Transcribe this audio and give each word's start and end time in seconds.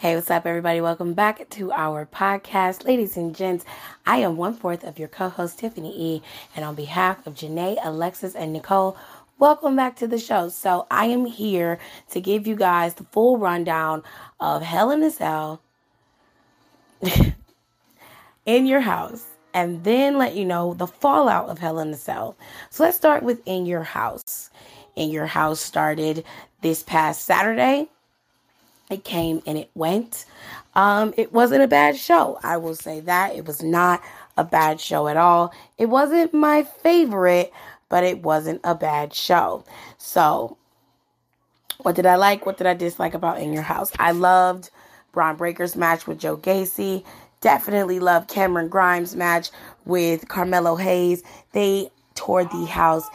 Hey, 0.00 0.14
what's 0.14 0.30
up, 0.30 0.46
everybody? 0.46 0.80
Welcome 0.80 1.14
back 1.14 1.50
to 1.50 1.72
our 1.72 2.06
podcast. 2.06 2.84
Ladies 2.84 3.16
and 3.16 3.34
gents, 3.34 3.64
I 4.06 4.18
am 4.18 4.36
one 4.36 4.54
fourth 4.54 4.84
of 4.84 4.96
your 4.96 5.08
co 5.08 5.28
host, 5.28 5.58
Tiffany 5.58 5.92
E. 5.92 6.22
And 6.54 6.64
on 6.64 6.76
behalf 6.76 7.26
of 7.26 7.34
Janae, 7.34 7.78
Alexis, 7.82 8.36
and 8.36 8.52
Nicole, 8.52 8.96
welcome 9.40 9.74
back 9.74 9.96
to 9.96 10.06
the 10.06 10.16
show. 10.20 10.50
So, 10.50 10.86
I 10.88 11.06
am 11.06 11.26
here 11.26 11.80
to 12.12 12.20
give 12.20 12.46
you 12.46 12.54
guys 12.54 12.94
the 12.94 13.06
full 13.10 13.38
rundown 13.38 14.04
of 14.38 14.62
Hell 14.62 14.92
in 14.92 15.02
a 15.02 15.10
Cell 15.10 15.60
in 18.46 18.66
your 18.66 18.82
house 18.82 19.26
and 19.52 19.82
then 19.82 20.16
let 20.16 20.36
you 20.36 20.44
know 20.44 20.74
the 20.74 20.86
fallout 20.86 21.48
of 21.48 21.58
Hell 21.58 21.80
in 21.80 21.88
a 21.88 21.96
Cell. 21.96 22.36
So, 22.70 22.84
let's 22.84 22.96
start 22.96 23.24
with 23.24 23.42
In 23.46 23.66
Your 23.66 23.82
House. 23.82 24.50
In 24.94 25.10
Your 25.10 25.26
House 25.26 25.58
started 25.58 26.22
this 26.60 26.84
past 26.84 27.24
Saturday 27.24 27.88
it 28.90 29.04
came 29.04 29.42
and 29.46 29.58
it 29.58 29.70
went. 29.74 30.24
Um, 30.74 31.12
it 31.16 31.32
wasn't 31.32 31.62
a 31.62 31.68
bad 31.68 31.96
show. 31.96 32.38
I 32.42 32.56
will 32.56 32.74
say 32.74 33.00
that. 33.00 33.34
It 33.34 33.46
was 33.46 33.62
not 33.62 34.02
a 34.36 34.44
bad 34.44 34.80
show 34.80 35.08
at 35.08 35.16
all. 35.16 35.52
It 35.76 35.86
wasn't 35.86 36.32
my 36.32 36.62
favorite, 36.62 37.52
but 37.88 38.04
it 38.04 38.22
wasn't 38.22 38.60
a 38.64 38.74
bad 38.74 39.12
show. 39.12 39.64
So, 39.98 40.56
what 41.78 41.94
did 41.94 42.06
I 42.06 42.16
like? 42.16 42.46
What 42.46 42.56
did 42.56 42.66
I 42.66 42.74
dislike 42.74 43.14
about 43.14 43.40
In 43.40 43.52
Your 43.52 43.62
House? 43.62 43.92
I 43.98 44.12
loved 44.12 44.70
Bron 45.12 45.36
Breakker's 45.36 45.76
match 45.76 46.06
with 46.06 46.18
Joe 46.18 46.36
Gacy. 46.36 47.04
Definitely 47.40 48.00
loved 48.00 48.28
Cameron 48.28 48.68
Grimes' 48.68 49.14
match 49.14 49.50
with 49.84 50.28
Carmelo 50.28 50.76
Hayes. 50.76 51.22
They 51.52 51.90
tore 52.14 52.44
the 52.44 52.66
house 52.66 53.06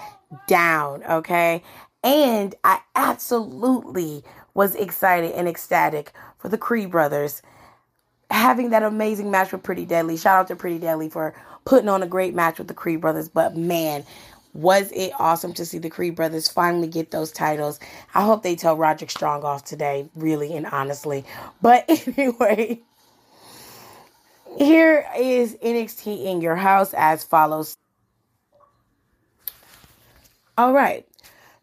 down, 0.47 1.03
okay? 1.03 1.61
And 2.03 2.55
I 2.63 2.79
absolutely 2.95 4.23
was 4.53 4.75
excited 4.75 5.31
and 5.33 5.47
ecstatic 5.47 6.13
for 6.37 6.49
the 6.49 6.57
Creed 6.57 6.91
brothers 6.91 7.41
having 8.29 8.71
that 8.71 8.83
amazing 8.83 9.31
match 9.31 9.51
with 9.51 9.63
Pretty 9.63 9.85
Deadly. 9.85 10.17
Shout 10.17 10.39
out 10.39 10.47
to 10.47 10.55
Pretty 10.55 10.79
Deadly 10.79 11.09
for 11.09 11.35
putting 11.65 11.89
on 11.89 12.03
a 12.03 12.07
great 12.07 12.33
match 12.33 12.57
with 12.57 12.67
the 12.67 12.73
Creed 12.73 12.99
brothers. 13.01 13.29
But 13.29 13.55
man, 13.55 14.03
was 14.53 14.91
it 14.91 15.11
awesome 15.19 15.53
to 15.53 15.65
see 15.65 15.77
the 15.77 15.89
Creed 15.89 16.15
brothers 16.15 16.47
finally 16.47 16.87
get 16.87 17.11
those 17.11 17.31
titles. 17.31 17.79
I 18.13 18.23
hope 18.23 18.43
they 18.43 18.55
tell 18.55 18.75
Roderick 18.75 19.11
Strong 19.11 19.43
off 19.43 19.63
today, 19.63 20.09
really 20.15 20.55
and 20.55 20.65
honestly. 20.67 21.25
But 21.61 21.85
anyway, 22.17 22.81
here 24.57 25.05
is 25.17 25.55
NXT 25.63 26.25
in 26.25 26.41
your 26.41 26.55
house 26.55 26.93
as 26.95 27.23
follows. 27.23 27.77
All 30.57 30.73
right. 30.73 31.07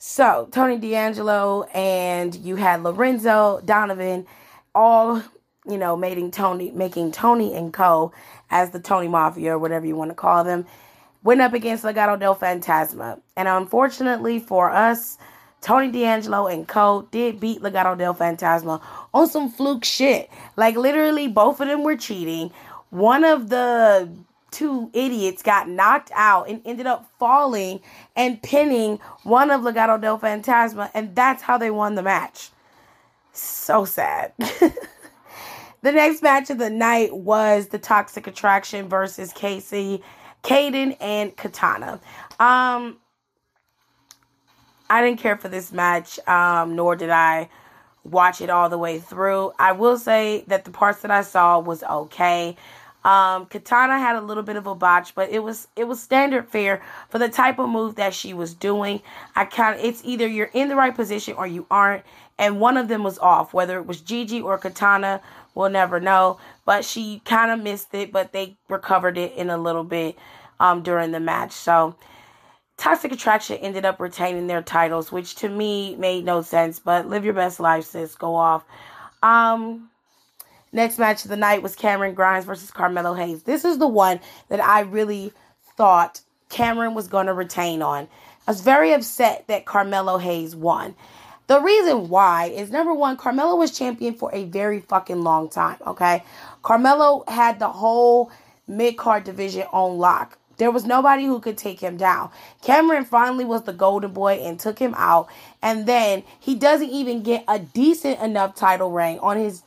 So 0.03 0.49
Tony 0.51 0.79
D'Angelo 0.79 1.65
and 1.75 2.35
you 2.35 2.57
had 2.57 2.83
Lorenzo 2.83 3.61
Donovan, 3.67 4.27
all 4.75 5.23
you 5.67 5.77
know, 5.77 5.95
making 5.95 6.31
Tony 6.31 6.71
making 6.71 7.13
Tony 7.13 7.55
and 7.55 7.71
Co. 7.71 8.11
as 8.49 8.71
the 8.71 8.81
Tony 8.81 9.09
Mafia 9.09 9.53
or 9.53 9.59
whatever 9.59 9.85
you 9.85 9.95
want 9.95 10.11
to 10.11 10.15
call 10.15 10.43
them, 10.43 10.65
went 11.23 11.43
up 11.43 11.53
against 11.53 11.85
Legado 11.85 12.19
del 12.19 12.35
Fantasma, 12.35 13.21
and 13.37 13.47
unfortunately 13.47 14.41
for 14.41 14.71
us. 14.71 15.19
Tony 15.61 15.93
D'Angelo 15.93 16.47
and 16.47 16.67
Co. 16.67 17.07
did 17.11 17.39
beat 17.39 17.61
Legado 17.61 17.99
del 17.99 18.15
Fantasma 18.15 18.81
on 19.13 19.29
some 19.29 19.51
fluke 19.51 19.85
shit. 19.85 20.31
Like, 20.57 20.75
literally, 20.75 21.29
both 21.29 21.61
of 21.61 21.69
them 21.69 21.85
were 21.85 21.99
cheating. 21.99 22.51
One 22.89 23.25
of 23.25 23.51
the 23.51 24.09
two 24.51 24.91
idiots 24.93 25.43
got 25.43 25.69
knocked 25.69 26.11
out 26.15 26.49
and 26.49 26.61
ended 26.65 26.87
up 26.87 27.11
falling 27.19 27.81
and 28.17 28.43
pinning 28.43 28.99
one 29.23 29.51
of 29.51 29.63
Legado 29.63 30.01
del 30.01 30.19
Fantasma, 30.19 30.91
and 30.95 31.15
that's 31.15 31.43
how 31.43 31.59
they 31.59 31.71
won 31.71 31.95
the 31.95 32.03
match. 32.03 32.51
So 33.33 33.85
sad. 33.85 34.33
the 34.39 35.93
next 35.93 36.23
match 36.23 36.51
of 36.51 36.59
the 36.59 36.71
night 36.71 37.17
was 37.17 37.69
the 37.69 37.79
Toxic 37.79 38.27
Attraction 38.27 38.89
versus 38.89 39.33
Casey, 39.33 40.03
Kayden, 40.43 40.97
and 41.01 41.37
Katana. 41.37 42.01
Um, 42.39 42.99
I 44.89 45.03
didn't 45.03 45.21
care 45.21 45.37
for 45.37 45.49
this 45.49 45.71
match, 45.73 46.19
um, 46.29 46.75
nor 46.75 46.97
did 46.97 47.11
I 47.11 47.49
watch 48.05 48.41
it 48.41 48.51
all 48.51 48.69
the 48.69 48.79
way 48.79 48.99
through. 48.99 49.53
I 49.59 49.73
will 49.73 49.99
say 49.99 50.45
that 50.49 50.65
the 50.65 50.71
parts 50.71 51.03
that 51.03 51.11
I 51.11 51.23
saw 51.23 51.61
was 51.61 51.83
okay. 51.83 52.57
Um, 53.05 53.47
Katana 53.47 53.99
had 53.99 54.17
a 54.17 54.21
little 54.21 54.43
bit 54.43 54.57
of 54.57 54.67
a 54.67 54.75
botch, 54.75 55.15
but 55.15 55.31
it 55.31 55.43
was 55.43 55.69
it 55.77 55.85
was 55.85 56.01
standard 56.03 56.49
fare 56.49 56.83
for 57.09 57.19
the 57.19 57.29
type 57.29 57.59
of 57.59 57.69
move 57.69 57.95
that 57.95 58.13
she 58.15 58.35
was 58.35 58.53
doing. 58.55 59.01
I 59.35 59.47
kind 59.47 59.81
it's 59.81 60.03
either 60.05 60.27
you're 60.27 60.51
in 60.53 60.69
the 60.69 60.77
right 60.77 60.95
position 60.95 61.35
or 61.35 61.47
you 61.47 61.67
aren't, 61.71 62.05
and 62.39 62.61
one 62.61 62.77
of 62.77 62.89
them 62.89 63.03
was 63.03 63.19
off. 63.19 63.55
Whether 63.55 63.79
it 63.79 63.87
was 63.87 64.01
Gigi 64.01 64.41
or 64.41 64.59
Katana, 64.59 65.23
we'll 65.55 65.71
never 65.71 65.99
know. 65.99 66.39
But 66.67 66.85
she 66.85 67.23
kind 67.25 67.51
of 67.51 67.61
missed 67.61 67.95
it, 67.95 68.13
but 68.13 68.33
they 68.33 68.59
recovered 68.69 69.17
it 69.17 69.35
in 69.35 69.49
a 69.49 69.59
little 69.59 69.85
bit 69.85 70.17
um, 70.59 70.83
during 70.83 71.13
the 71.13 71.21
match. 71.21 71.53
So 71.53 71.97
Toxic 72.77 73.13
Attraction 73.13 73.59
ended 73.59 73.85
up 73.85 74.01
retaining 74.01 74.47
their 74.47 74.63
titles, 74.63 75.13
which 75.13 75.35
to 75.37 75.49
me 75.49 75.97
made 75.97 76.25
no 76.25 76.43
sense. 76.43 76.79
But 76.79 77.09
live 77.09 77.25
your 77.25 77.35
best 77.35 77.61
life, 77.61 77.85
sis. 77.85 78.15
Go 78.15 78.35
off. 78.35 78.65
Um, 79.23 79.90
Next 80.73 80.99
match 80.99 81.25
of 81.25 81.31
the 81.31 81.37
night 81.37 81.63
was 81.63 81.75
Cameron 81.75 82.15
Grimes 82.15 82.45
versus 82.45 82.71
Carmelo 82.71 83.15
Hayes. 83.15 83.43
This 83.43 83.65
is 83.65 83.79
the 83.79 83.89
one 83.89 84.21
that 84.49 84.61
I 84.61 84.81
really 84.81 85.33
thought 85.77 86.21
Cameron 86.49 86.95
was 86.95 87.09
going 87.09 87.27
to 87.27 87.35
retain 87.35 87.83
on. 87.83 88.09
I 88.47 88.51
was 88.53 88.61
very 88.61 88.93
upset 88.93 89.45
that 89.49 89.67
Carmelo 89.67 90.19
Hayes 90.19 90.55
won. 90.55 90.95
The 91.49 91.61
reason 91.61 92.09
why 92.09 92.47
is 92.47 92.71
number 92.71 92.95
one, 92.95 93.17
Carmelo 93.17 93.57
was 93.57 93.77
champion 93.77 94.15
for 94.15 94.33
a 94.33 94.45
very 94.45 94.81
fucking 94.81 95.23
long 95.23 95.49
time, 95.49 95.79
okay? 95.85 96.23
Carmelo 96.63 97.25
had 97.27 97.59
the 97.59 97.69
whole 97.69 98.31
mid 98.69 98.97
card 98.97 99.25
division 99.25 99.67
on 99.73 99.99
lock. 99.99 100.39
There 100.59 100.71
was 100.71 100.85
nobody 100.85 101.25
who 101.25 101.41
could 101.41 101.59
take 101.59 101.81
him 101.81 101.97
down. 101.97 102.31
Cameron 102.63 103.05
finally 103.05 103.45
was 103.45 103.65
the 103.65 103.73
golden 103.73 104.13
boy 104.13 104.35
and 104.35 104.61
took 104.61 104.79
him 104.79 104.95
out. 104.97 105.29
And 105.63 105.87
then 105.87 106.23
he 106.39 106.55
doesn't 106.55 106.91
even 106.91 107.23
get 107.23 107.45
a 107.49 107.59
decent 107.59 108.21
enough 108.21 108.55
title 108.55 108.93
reign 108.93 109.19
on 109.21 109.39
his 109.39 109.63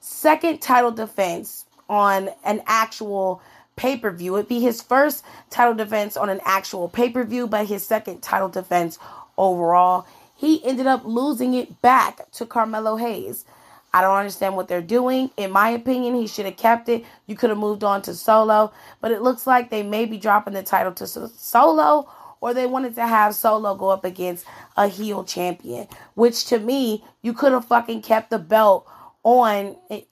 second 0.00 0.60
title 0.60 0.90
defense 0.90 1.66
on 1.88 2.30
an 2.44 2.62
actual 2.66 3.42
pay 3.76 3.96
per 3.96 4.10
view. 4.10 4.36
It'd 4.36 4.48
be 4.48 4.60
his 4.60 4.82
first 4.82 5.24
title 5.50 5.74
defense 5.74 6.16
on 6.16 6.28
an 6.28 6.40
actual 6.44 6.88
pay 6.88 7.10
per 7.10 7.24
view, 7.24 7.46
but 7.46 7.66
his 7.66 7.86
second 7.86 8.22
title 8.22 8.48
defense 8.48 8.98
overall. 9.36 10.06
He 10.36 10.64
ended 10.64 10.86
up 10.86 11.02
losing 11.04 11.54
it 11.54 11.82
back 11.82 12.30
to 12.32 12.46
Carmelo 12.46 12.96
Hayes. 12.96 13.44
I 13.92 14.02
don't 14.02 14.16
understand 14.16 14.56
what 14.56 14.68
they're 14.68 14.80
doing. 14.80 15.30
In 15.36 15.50
my 15.50 15.70
opinion, 15.70 16.14
he 16.14 16.26
should 16.26 16.46
have 16.46 16.56
kept 16.56 16.88
it. 16.88 17.04
You 17.26 17.36
could 17.36 17.50
have 17.50 17.58
moved 17.58 17.82
on 17.82 18.02
to 18.02 18.14
Solo, 18.14 18.72
but 19.00 19.10
it 19.10 19.20
looks 19.20 19.46
like 19.46 19.68
they 19.68 19.82
may 19.82 20.06
be 20.06 20.16
dropping 20.16 20.54
the 20.54 20.62
title 20.62 20.92
to 20.92 21.06
Solo 21.06 22.08
or 22.40 22.54
they 22.54 22.66
wanted 22.66 22.94
to 22.94 23.06
have 23.06 23.34
Solo 23.34 23.74
go 23.74 23.88
up 23.88 24.04
against 24.04 24.46
a 24.76 24.88
heel 24.88 25.24
champion, 25.24 25.86
which 26.14 26.46
to 26.46 26.58
me, 26.58 27.04
you 27.22 27.32
could 27.32 27.52
have 27.52 27.66
fucking 27.66 28.02
kept 28.02 28.30
the 28.30 28.38
belt 28.38 28.86
on 29.22 29.76
it, 29.88 30.08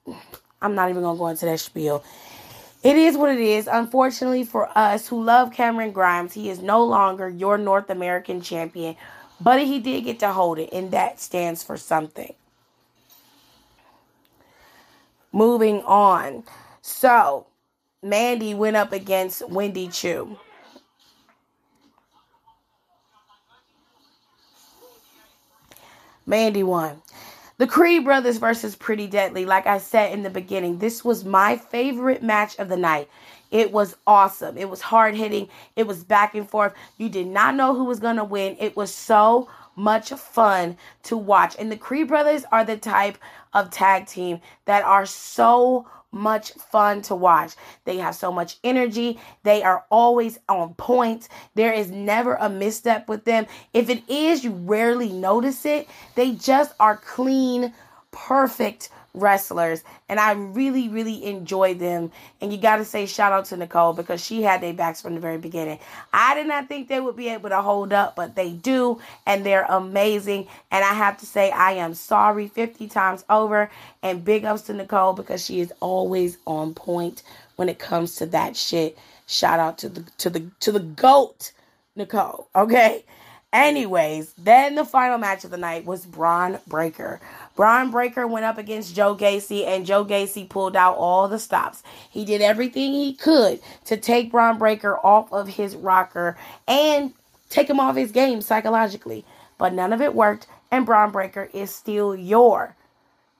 I'm 0.61 0.75
not 0.75 0.89
even 0.89 1.03
gonna 1.03 1.17
go 1.17 1.27
into 1.27 1.45
that 1.45 1.59
spiel. 1.59 2.03
It 2.83 2.95
is 2.95 3.17
what 3.17 3.29
it 3.31 3.39
is. 3.39 3.67
Unfortunately 3.67 4.43
for 4.43 4.69
us 4.77 5.07
who 5.07 5.23
love 5.23 5.51
Cameron 5.51 5.91
Grimes, 5.91 6.33
he 6.33 6.49
is 6.49 6.61
no 6.61 6.83
longer 6.83 7.27
your 7.27 7.57
North 7.57 7.89
American 7.89 8.41
champion, 8.41 8.95
but 9.41 9.61
he 9.61 9.79
did 9.79 10.05
get 10.05 10.19
to 10.19 10.31
hold 10.31 10.59
it, 10.59 10.69
and 10.71 10.91
that 10.91 11.19
stands 11.19 11.63
for 11.63 11.77
something. 11.77 12.33
Moving 15.31 15.81
on. 15.83 16.43
So, 16.81 17.47
Mandy 18.01 18.53
went 18.53 18.77
up 18.77 18.93
against 18.93 19.47
Wendy 19.49 19.89
Choo. 19.89 20.37
Mandy 26.25 26.63
won. 26.63 27.01
The 27.59 27.67
Creed 27.67 28.05
brothers 28.05 28.37
versus 28.37 28.77
Pretty 28.77 29.05
Deadly. 29.05 29.43
Like 29.43 29.67
I 29.67 29.79
said 29.79 30.13
in 30.13 30.23
the 30.23 30.29
beginning, 30.29 30.79
this 30.79 31.03
was 31.03 31.25
my 31.25 31.57
favorite 31.57 32.23
match 32.23 32.57
of 32.57 32.69
the 32.69 32.77
night. 32.77 33.09
It 33.51 33.73
was 33.73 33.97
awesome. 34.07 34.57
It 34.57 34.69
was 34.69 34.79
hard 34.79 35.13
hitting. 35.13 35.49
It 35.75 35.85
was 35.85 36.05
back 36.05 36.35
and 36.35 36.49
forth. 36.49 36.73
You 36.97 37.09
did 37.09 37.27
not 37.27 37.55
know 37.55 37.75
who 37.75 37.83
was 37.83 37.99
going 37.99 38.15
to 38.15 38.23
win. 38.23 38.55
It 38.61 38.77
was 38.77 38.95
so 38.95 39.49
much 39.75 40.11
fun 40.11 40.77
to 41.03 41.17
watch. 41.17 41.57
And 41.59 41.69
the 41.69 41.75
Creed 41.75 42.07
brothers 42.07 42.45
are 42.49 42.63
the 42.63 42.77
type 42.77 43.17
of 43.51 43.71
tag 43.71 44.07
team 44.07 44.39
that 44.63 44.85
are 44.85 45.05
so 45.05 45.85
much 46.11 46.51
fun 46.53 47.01
to 47.03 47.15
watch. 47.15 47.53
They 47.85 47.97
have 47.97 48.15
so 48.15 48.31
much 48.31 48.57
energy. 48.63 49.19
They 49.43 49.63
are 49.63 49.85
always 49.89 50.39
on 50.47 50.73
point. 50.75 51.27
There 51.55 51.73
is 51.73 51.91
never 51.91 52.35
a 52.35 52.49
misstep 52.49 53.07
with 53.07 53.25
them. 53.25 53.45
If 53.73 53.89
it 53.89 54.07
is, 54.09 54.43
you 54.43 54.51
rarely 54.51 55.11
notice 55.11 55.65
it. 55.65 55.87
They 56.15 56.31
just 56.33 56.73
are 56.79 56.97
clean, 56.97 57.73
perfect 58.11 58.89
wrestlers 59.13 59.83
and 60.07 60.19
I 60.19 60.33
really 60.33 60.89
really 60.89 61.25
enjoyed 61.25 61.79
them 61.79 62.11
and 62.41 62.51
you 62.51 62.59
got 62.59 62.77
to 62.77 62.85
say 62.85 63.05
shout 63.05 63.31
out 63.31 63.45
to 63.45 63.57
Nicole 63.57 63.93
because 63.93 64.23
she 64.23 64.43
had 64.43 64.61
their 64.61 64.73
backs 64.73 65.01
from 65.01 65.15
the 65.15 65.21
very 65.21 65.37
beginning. 65.37 65.79
I 66.13 66.35
did 66.35 66.47
not 66.47 66.67
think 66.67 66.87
they 66.87 66.99
would 66.99 67.15
be 67.15 67.29
able 67.29 67.49
to 67.49 67.61
hold 67.61 67.93
up 67.93 68.15
but 68.15 68.35
they 68.35 68.51
do 68.51 68.99
and 69.25 69.45
they're 69.45 69.65
amazing 69.69 70.47
and 70.71 70.85
I 70.85 70.93
have 70.93 71.17
to 71.19 71.25
say 71.25 71.51
I 71.51 71.73
am 71.73 71.93
sorry 71.93 72.47
50 72.47 72.87
times 72.87 73.25
over 73.29 73.69
and 74.03 74.23
big 74.23 74.45
ups 74.45 74.63
to 74.63 74.73
Nicole 74.73 75.13
because 75.13 75.43
she 75.43 75.59
is 75.59 75.73
always 75.79 76.37
on 76.45 76.73
point 76.73 77.23
when 77.55 77.69
it 77.69 77.79
comes 77.79 78.15
to 78.15 78.25
that 78.27 78.55
shit. 78.55 78.97
Shout 79.27 79.59
out 79.59 79.77
to 79.79 79.89
the 79.89 80.01
to 80.19 80.29
the 80.29 80.49
to 80.61 80.71
the 80.71 80.79
goat 80.79 81.51
Nicole, 81.95 82.47
okay? 82.55 83.03
Anyways, 83.51 84.33
then 84.37 84.75
the 84.75 84.85
final 84.85 85.17
match 85.17 85.43
of 85.43 85.51
the 85.51 85.57
night 85.57 85.85
was 85.85 86.05
Bron 86.05 86.59
Breakker. 86.67 87.19
Bron 87.59 87.91
Breakker 87.91 88.25
went 88.25 88.45
up 88.45 88.57
against 88.57 88.95
Joe 88.95 89.17
Gacy, 89.17 89.67
and 89.67 89.85
Joe 89.85 90.05
Gacy 90.05 90.47
pulled 90.47 90.77
out 90.77 90.95
all 90.95 91.27
the 91.27 91.37
stops. 91.37 91.83
He 92.09 92.23
did 92.23 92.41
everything 92.41 92.93
he 92.93 93.13
could 93.13 93.59
to 93.83 93.97
take 93.97 94.31
Bron 94.31 94.57
Breakker 94.57 94.97
off 95.05 95.33
of 95.33 95.49
his 95.49 95.75
rocker 95.75 96.37
and 96.69 97.13
take 97.49 97.69
him 97.69 97.81
off 97.81 97.97
his 97.97 98.13
game 98.13 98.39
psychologically. 98.39 99.25
But 99.57 99.73
none 99.73 99.91
of 99.91 99.99
it 99.99 100.15
worked, 100.15 100.47
and 100.71 100.85
Bron 100.85 101.11
Breakker 101.11 101.49
is 101.53 101.69
still 101.75 102.15
your 102.15 102.77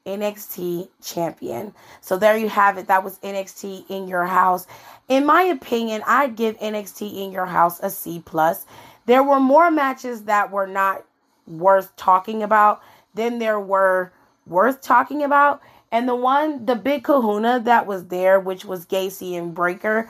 NXT 0.06 0.90
champion. 1.02 1.74
So 2.02 2.18
there 2.18 2.36
you 2.36 2.50
have 2.50 2.78
it. 2.78 2.88
That 2.88 3.06
was 3.06 3.20
NXT 3.20 3.90
in 3.90 4.10
your 4.10 4.26
house. 4.26 4.68
In 5.08 5.26
my 5.26 5.44
opinion, 5.44 6.04
I'd 6.06 6.36
give 6.36 6.60
NXT 6.60 7.24
in 7.24 7.32
your 7.32 7.46
house 7.46 7.80
a 7.80 7.90
C 7.90 8.22
plus. 8.26 8.66
There 9.06 9.24
were 9.24 9.40
more 9.40 9.72
matches 9.72 10.24
that 10.24 10.52
were 10.52 10.68
not 10.68 11.06
worth 11.48 11.96
talking 11.96 12.44
about 12.44 12.82
than 13.20 13.40
there 13.40 13.60
were 13.60 14.14
worth 14.48 14.82
talking 14.82 15.24
about. 15.24 15.62
And 15.92 16.08
the 16.10 16.16
one, 16.16 16.66
the 16.66 16.76
big 16.76 17.04
kahuna 17.04 17.62
that 17.66 17.88
was 17.88 18.08
there, 18.08 18.40
which 18.40 18.66
was 18.66 18.88
Gacy 18.88 19.38
and 19.38 19.54
Breakker, 19.54 20.10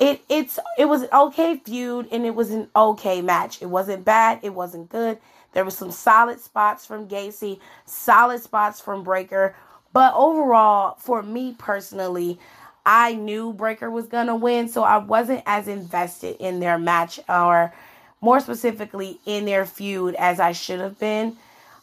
it 0.00 0.22
it's 0.28 0.58
it 0.78 0.86
was 0.86 1.02
an 1.02 1.10
okay 1.12 1.56
feud 1.56 2.08
and 2.12 2.26
it 2.26 2.34
was 2.36 2.50
an 2.52 2.68
okay 2.76 3.22
match. 3.22 3.62
It 3.62 3.66
wasn't 3.66 4.04
bad, 4.04 4.40
it 4.42 4.54
wasn't 4.54 4.90
good. 4.90 5.18
There 5.54 5.64
was 5.64 5.76
some 5.76 5.92
solid 5.92 6.40
spots 6.40 6.86
from 6.86 7.08
Gacy, 7.08 7.60
solid 7.86 8.42
spots 8.42 8.80
from 8.80 9.04
Breakker, 9.04 9.56
But 9.92 10.14
overall, 10.14 10.96
for 11.00 11.22
me 11.22 11.56
personally, 11.58 12.38
I 12.86 13.14
knew 13.14 13.52
Breakker 13.54 13.90
was 13.90 14.08
to 14.08 14.36
win, 14.36 14.68
so 14.68 14.84
I 14.84 14.98
wasn't 14.98 15.42
as 15.46 15.68
invested 15.68 16.36
in 16.40 16.60
their 16.60 16.78
match 16.78 17.20
or 17.28 17.74
more 18.20 18.40
specifically 18.40 19.18
in 19.26 19.44
their 19.44 19.64
feud 19.66 20.14
as 20.16 20.40
I 20.40 20.52
should 20.52 20.80
have 20.80 20.98
been. 20.98 21.36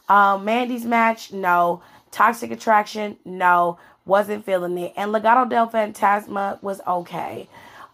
Um, 0.10 0.46
Mandy's 0.46 0.86
match, 0.86 1.32
no. 1.32 1.82
Toxic 2.12 2.52
Attraction, 2.52 3.18
no. 3.26 3.78
Wasn't 4.06 4.46
feeling 4.46 4.78
it. 4.78 4.94
And 4.96 5.12
Legado 5.12 5.50
del 5.50 5.70
Fantasma 5.70 6.62
was 6.62 6.82
okay. 6.86 7.48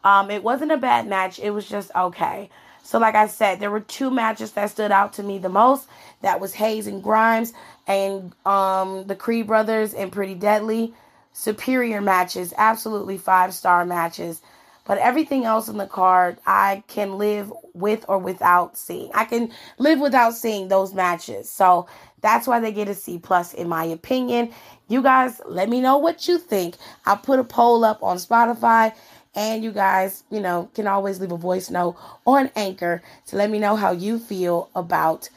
Um, 0.03 0.31
it 0.31 0.43
wasn't 0.43 0.71
a 0.71 0.77
bad 0.77 1.07
match, 1.07 1.39
it 1.39 1.51
was 1.51 1.67
just 1.67 1.91
okay. 1.95 2.49
So, 2.83 2.97
like 2.99 3.15
I 3.15 3.27
said, 3.27 3.59
there 3.59 3.71
were 3.71 3.79
two 3.79 4.09
matches 4.09 4.51
that 4.53 4.69
stood 4.71 4.91
out 4.91 5.13
to 5.13 5.23
me 5.23 5.37
the 5.37 5.49
most. 5.49 5.87
That 6.21 6.39
was 6.39 6.53
Hayes 6.55 6.87
and 6.87 7.01
Grimes 7.01 7.53
and 7.87 8.33
um, 8.45 9.05
the 9.07 9.15
Creed 9.15 9.47
brothers 9.47 9.93
and 9.93 10.11
Pretty 10.11 10.35
Deadly 10.35 10.93
superior 11.33 12.01
matches, 12.01 12.53
absolutely 12.57 13.17
five 13.17 13.53
star 13.53 13.85
matches. 13.85 14.41
But 14.85 14.97
everything 14.97 15.45
else 15.45 15.67
in 15.67 15.77
the 15.77 15.85
card, 15.85 16.37
I 16.45 16.83
can 16.87 17.17
live 17.17 17.53
with 17.73 18.03
or 18.07 18.17
without 18.17 18.77
seeing. 18.77 19.11
I 19.13 19.25
can 19.25 19.51
live 19.77 19.99
without 19.99 20.33
seeing 20.33 20.67
those 20.67 20.93
matches. 20.93 21.49
So 21.49 21.87
that's 22.21 22.47
why 22.47 22.59
they 22.59 22.71
get 22.71 22.89
a 22.89 22.95
C 22.95 23.19
plus, 23.19 23.53
in 23.53 23.69
my 23.69 23.85
opinion. 23.85 24.51
You 24.87 25.01
guys, 25.01 25.39
let 25.45 25.69
me 25.69 25.81
know 25.81 25.97
what 25.97 26.27
you 26.27 26.37
think. 26.37 26.75
I'll 27.05 27.17
put 27.17 27.39
a 27.39 27.43
poll 27.43 27.85
up 27.85 28.01
on 28.03 28.17
Spotify. 28.17 28.93
And 29.33 29.63
you 29.63 29.71
guys, 29.71 30.23
you 30.29 30.41
know, 30.41 30.69
can 30.73 30.87
always 30.87 31.21
leave 31.21 31.31
a 31.31 31.37
voice 31.37 31.69
note 31.69 31.95
on 32.25 32.49
Anchor 32.55 33.01
to 33.27 33.35
let 33.37 33.49
me 33.49 33.59
know 33.59 33.77
how 33.77 33.91
you 33.91 34.19
feel 34.19 34.69
about 34.75 35.29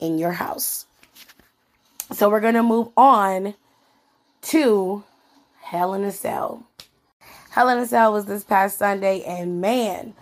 in 0.00 0.18
your 0.18 0.32
house. 0.32 0.86
So 2.12 2.30
we're 2.30 2.40
going 2.40 2.54
to 2.54 2.62
move 2.62 2.88
on 2.96 3.54
to 4.42 5.04
Hell 5.60 5.92
in 5.92 6.04
a 6.04 6.12
Cell. 6.12 6.67
Hell 7.50 7.70
in 7.70 7.78
a 7.78 7.86
Cell 7.86 8.12
was 8.12 8.26
this 8.26 8.44
past 8.44 8.78
Sunday, 8.78 9.22
and 9.22 9.60
man, 9.60 10.14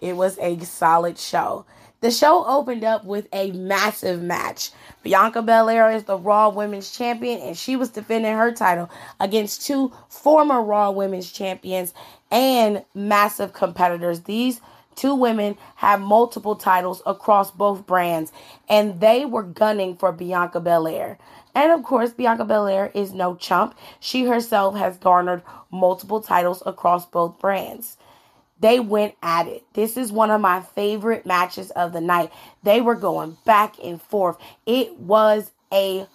it 0.00 0.16
was 0.16 0.38
a 0.38 0.58
solid 0.60 1.18
show. 1.18 1.64
The 2.00 2.10
show 2.10 2.44
opened 2.44 2.84
up 2.84 3.06
with 3.06 3.26
a 3.32 3.50
massive 3.52 4.20
match. 4.20 4.70
Bianca 5.02 5.40
Belair 5.40 5.90
is 5.90 6.04
the 6.04 6.18
Raw 6.18 6.50
Women's 6.50 6.90
Champion, 6.90 7.40
and 7.40 7.56
she 7.56 7.76
was 7.76 7.88
defending 7.88 8.36
her 8.36 8.52
title 8.52 8.90
against 9.18 9.66
two 9.66 9.90
former 10.10 10.62
Raw 10.62 10.90
Women's 10.90 11.32
Champions 11.32 11.94
and 12.30 12.84
massive 12.94 13.54
competitors. 13.54 14.20
These 14.20 14.60
two 14.94 15.14
women 15.14 15.56
have 15.76 16.02
multiple 16.02 16.56
titles 16.56 17.00
across 17.06 17.50
both 17.50 17.86
brands, 17.86 18.30
and 18.68 19.00
they 19.00 19.24
were 19.24 19.42
gunning 19.42 19.96
for 19.96 20.12
Bianca 20.12 20.60
Belair. 20.60 21.18
And 21.54 21.72
of 21.72 21.82
course, 21.82 22.12
Bianca 22.12 22.44
Belair 22.44 22.90
is 22.94 23.12
no 23.12 23.36
chump. 23.36 23.76
She 24.00 24.24
herself 24.24 24.76
has 24.76 24.96
garnered 24.98 25.42
multiple 25.70 26.20
titles 26.20 26.62
across 26.66 27.06
both 27.06 27.38
brands. 27.38 27.96
They 28.60 28.80
went 28.80 29.14
at 29.22 29.46
it. 29.46 29.64
This 29.74 29.96
is 29.96 30.10
one 30.10 30.30
of 30.30 30.40
my 30.40 30.60
favorite 30.60 31.26
matches 31.26 31.70
of 31.72 31.92
the 31.92 32.00
night. 32.00 32.32
They 32.62 32.80
were 32.80 32.94
going 32.94 33.36
back 33.44 33.76
and 33.82 34.00
forth. 34.00 34.36
It 34.64 34.98
was 34.98 35.50
a 35.72 36.06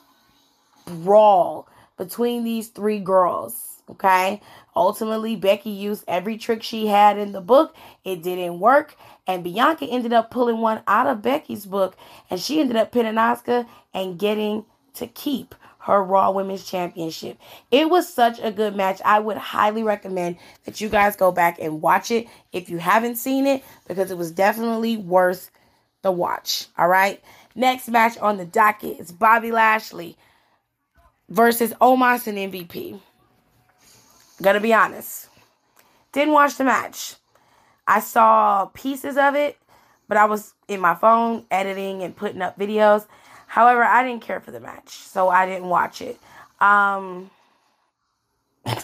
brawl 0.86 1.68
between 1.98 2.44
these 2.44 2.70
three 2.70 3.00
girls. 3.00 3.82
Okay. 3.90 4.42
Ultimately, 4.76 5.36
Becky 5.36 5.72
used 5.72 6.04
every 6.08 6.38
trick 6.38 6.64
she 6.64 6.88
had 6.88 7.18
in 7.18 7.32
the 7.32 7.42
book. 7.42 7.76
It 8.04 8.24
didn't 8.24 8.60
work. 8.60 8.96
And 9.28 9.44
Bianca 9.44 9.86
ended 9.86 10.14
up 10.14 10.32
pulling 10.32 10.60
one 10.60 10.82
out 10.88 11.08
of 11.08 11.22
Becky's 11.22 11.66
book. 11.66 11.98
And 12.30 12.40
she 12.40 12.62
ended 12.62 12.78
up 12.78 12.92
pinning 12.92 13.16
Asuka 13.16 13.68
and 13.94 14.18
getting 14.18 14.66
to 15.00 15.08
keep 15.08 15.56
her 15.80 16.04
Raw 16.04 16.32
Women's 16.32 16.70
Championship. 16.70 17.38
It 17.72 17.90
was 17.90 18.12
such 18.12 18.40
a 18.42 18.52
good 18.52 18.76
match. 18.76 19.02
I 19.04 19.20
would 19.20 19.38
highly 19.38 19.82
recommend 19.82 20.38
that 20.66 20.80
you 20.80 20.90
guys 20.90 21.16
go 21.16 21.32
back 21.32 21.58
and 21.60 21.82
watch 21.82 22.12
it 22.12 22.28
if 22.52 22.70
you 22.70 22.78
haven't 22.78 23.16
seen 23.16 23.48
it 23.48 23.64
because 23.88 24.12
it 24.12 24.18
was 24.18 24.32
definitely 24.32 24.98
worth 24.98 25.50
the 26.02 26.12
watch. 26.12 26.68
All 26.78 26.88
right. 26.88 27.22
Next 27.56 27.88
match 27.88 28.18
on 28.20 28.38
the 28.38 28.46
docket 28.46 29.00
is 29.00 29.12
Bobby 29.12 29.52
Lashley 29.52 30.16
versus 31.30 31.74
Omos 31.82 32.28
and 32.28 32.38
MVP. 32.38 33.00
Gonna 34.42 34.60
be 34.60 34.74
honest. 34.74 35.28
Didn't 36.12 36.34
watch 36.34 36.56
the 36.56 36.64
match. 36.64 37.16
I 37.88 38.00
saw 38.00 38.66
pieces 38.74 39.18
of 39.18 39.36
it, 39.36 39.58
but 40.08 40.18
I 40.18 40.26
was 40.26 40.54
in 40.68 40.80
my 40.80 40.96
phone 40.96 41.46
editing 41.50 42.04
and 42.04 42.16
putting 42.16 42.42
up 42.42 42.58
videos. 42.58 43.08
However, 43.50 43.84
I 43.84 44.04
didn't 44.04 44.22
care 44.22 44.40
for 44.40 44.52
the 44.52 44.60
match, 44.60 44.90
so 44.90 45.28
I 45.28 45.48
didn't 45.48 45.70
watch 45.70 46.02
it. 46.02 46.20
Um, 46.62 47.32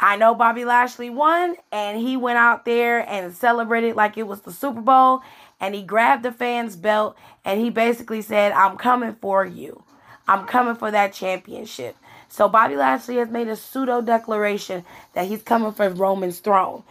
I 0.00 0.16
know 0.16 0.34
Bobby 0.34 0.64
Lashley 0.64 1.10
won, 1.10 1.56
and 1.72 2.00
he 2.00 2.16
went 2.16 2.38
out 2.38 2.64
there 2.64 3.00
and 3.00 3.34
celebrated 3.34 3.96
like 3.96 4.16
it 4.16 4.28
was 4.28 4.42
the 4.42 4.52
Super 4.52 4.80
Bowl, 4.80 5.22
and 5.60 5.74
he 5.74 5.82
grabbed 5.82 6.22
the 6.22 6.30
fans' 6.30 6.76
belt 6.76 7.16
and 7.44 7.60
he 7.60 7.70
basically 7.70 8.22
said, 8.22 8.52
I'm 8.52 8.76
coming 8.76 9.16
for 9.20 9.44
you. 9.44 9.82
I'm 10.28 10.46
coming 10.46 10.76
for 10.76 10.90
that 10.90 11.12
championship. 11.12 11.96
So 12.28 12.48
Bobby 12.48 12.76
Lashley 12.76 13.16
has 13.16 13.28
made 13.28 13.48
a 13.48 13.56
pseudo 13.56 14.00
declaration 14.02 14.84
that 15.14 15.26
he's 15.26 15.42
coming 15.42 15.72
for 15.72 15.88
Roman's 15.90 16.38
throne. 16.38 16.82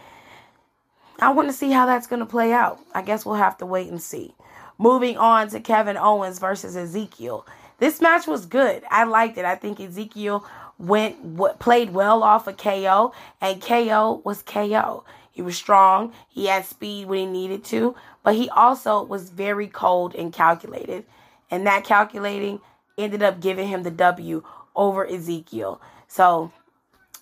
I 1.18 1.32
want 1.32 1.48
to 1.48 1.54
see 1.54 1.70
how 1.70 1.86
that's 1.86 2.06
going 2.06 2.20
to 2.20 2.26
play 2.26 2.52
out. 2.52 2.78
I 2.94 3.02
guess 3.02 3.24
we'll 3.24 3.36
have 3.36 3.58
to 3.58 3.66
wait 3.66 3.88
and 3.88 4.00
see. 4.00 4.34
Moving 4.82 5.16
on 5.16 5.48
to 5.50 5.60
Kevin 5.60 5.96
Owens 5.96 6.40
versus 6.40 6.76
Ezekiel. 6.76 7.46
This 7.78 8.00
match 8.00 8.26
was 8.26 8.46
good. 8.46 8.82
I 8.90 9.04
liked 9.04 9.38
it. 9.38 9.44
I 9.44 9.54
think 9.54 9.78
Ezekiel 9.78 10.44
went 10.76 11.38
played 11.60 11.94
well 11.94 12.24
off 12.24 12.48
of 12.48 12.56
KO, 12.56 13.14
and 13.40 13.62
KO 13.62 14.20
was 14.24 14.42
KO. 14.42 15.04
He 15.30 15.40
was 15.40 15.56
strong. 15.56 16.12
He 16.28 16.46
had 16.46 16.64
speed 16.64 17.06
when 17.06 17.20
he 17.20 17.26
needed 17.26 17.62
to, 17.66 17.94
but 18.24 18.34
he 18.34 18.50
also 18.50 19.04
was 19.04 19.30
very 19.30 19.68
cold 19.68 20.16
and 20.16 20.32
calculated. 20.32 21.04
And 21.48 21.64
that 21.68 21.84
calculating 21.84 22.60
ended 22.98 23.22
up 23.22 23.40
giving 23.40 23.68
him 23.68 23.84
the 23.84 23.90
W 23.92 24.42
over 24.74 25.06
Ezekiel. 25.06 25.80
So 26.08 26.50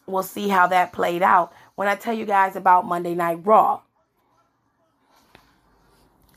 we'll 0.07 0.23
see 0.23 0.49
how 0.49 0.67
that 0.69 0.95
played 0.95 1.23
out 1.23 1.53
when 1.75 1.89
I 1.89 1.95
tell 1.95 2.15
you 2.15 2.25
guys 2.25 2.57
about 2.57 2.87
Monday 2.87 3.15
Night 3.15 3.45
Raw. 3.45 3.83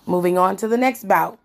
Moving 0.05 0.37
on 0.37 0.57
to 0.57 0.67
the 0.67 0.77
next 0.77 1.07
bout. 1.07 1.39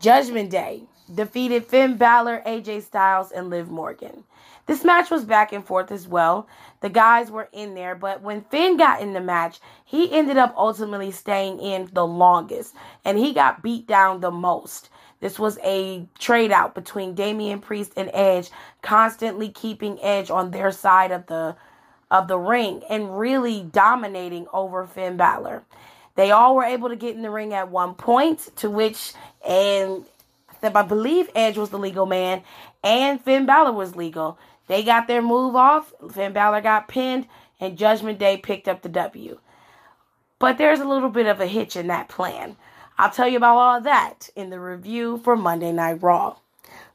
Judgment 0.00 0.50
Day 0.50 0.82
defeated 1.12 1.66
Finn 1.66 1.96
Balor, 1.96 2.42
AJ 2.46 2.82
Styles, 2.82 3.32
and 3.32 3.50
Liv 3.50 3.68
Morgan. 3.68 4.24
This 4.66 4.84
match 4.84 5.10
was 5.10 5.24
back 5.24 5.52
and 5.52 5.64
forth 5.64 5.90
as 5.90 6.06
well. 6.06 6.46
The 6.82 6.90
guys 6.90 7.30
were 7.30 7.48
in 7.52 7.74
there, 7.74 7.94
but 7.94 8.22
when 8.22 8.42
Finn 8.42 8.76
got 8.76 9.00
in 9.00 9.14
the 9.14 9.20
match, 9.20 9.58
he 9.84 10.12
ended 10.12 10.36
up 10.36 10.54
ultimately 10.56 11.10
staying 11.10 11.58
in 11.58 11.88
the 11.92 12.06
longest 12.06 12.74
and 13.04 13.18
he 13.18 13.32
got 13.32 13.62
beat 13.62 13.86
down 13.86 14.20
the 14.20 14.30
most. 14.30 14.90
This 15.20 15.38
was 15.38 15.58
a 15.64 16.06
trade 16.18 16.52
out 16.52 16.74
between 16.74 17.14
Damian 17.14 17.60
Priest 17.60 17.94
and 17.96 18.10
Edge, 18.12 18.50
constantly 18.82 19.48
keeping 19.48 19.98
Edge 20.02 20.30
on 20.30 20.50
their 20.50 20.70
side 20.70 21.10
of 21.10 21.26
the 21.26 21.56
of 22.10 22.28
the 22.28 22.38
ring 22.38 22.82
and 22.88 23.18
really 23.18 23.62
dominating 23.62 24.46
over 24.52 24.86
Finn 24.86 25.16
Balor. 25.16 25.62
They 26.18 26.32
all 26.32 26.56
were 26.56 26.64
able 26.64 26.88
to 26.88 26.96
get 26.96 27.14
in 27.14 27.22
the 27.22 27.30
ring 27.30 27.54
at 27.54 27.70
one 27.70 27.94
point, 27.94 28.48
to 28.56 28.68
which 28.68 29.12
and 29.46 30.04
I 30.60 30.82
believe 30.82 31.30
Edge 31.32 31.56
was 31.56 31.70
the 31.70 31.78
legal 31.78 32.06
man 32.06 32.42
and 32.82 33.20
Finn 33.20 33.46
Balor 33.46 33.70
was 33.70 33.94
legal. 33.94 34.36
They 34.66 34.82
got 34.82 35.06
their 35.06 35.22
move 35.22 35.54
off. 35.54 35.94
Finn 36.12 36.32
Balor 36.32 36.62
got 36.62 36.88
pinned, 36.88 37.28
and 37.60 37.78
Judgment 37.78 38.18
Day 38.18 38.36
picked 38.36 38.66
up 38.66 38.82
the 38.82 38.88
W. 38.88 39.38
But 40.40 40.58
there's 40.58 40.80
a 40.80 40.88
little 40.88 41.08
bit 41.08 41.28
of 41.28 41.40
a 41.40 41.46
hitch 41.46 41.76
in 41.76 41.86
that 41.86 42.08
plan. 42.08 42.56
I'll 42.98 43.12
tell 43.12 43.28
you 43.28 43.36
about 43.36 43.56
all 43.56 43.80
that 43.82 44.28
in 44.34 44.50
the 44.50 44.58
review 44.58 45.18
for 45.18 45.36
Monday 45.36 45.70
Night 45.70 46.02
Raw. 46.02 46.38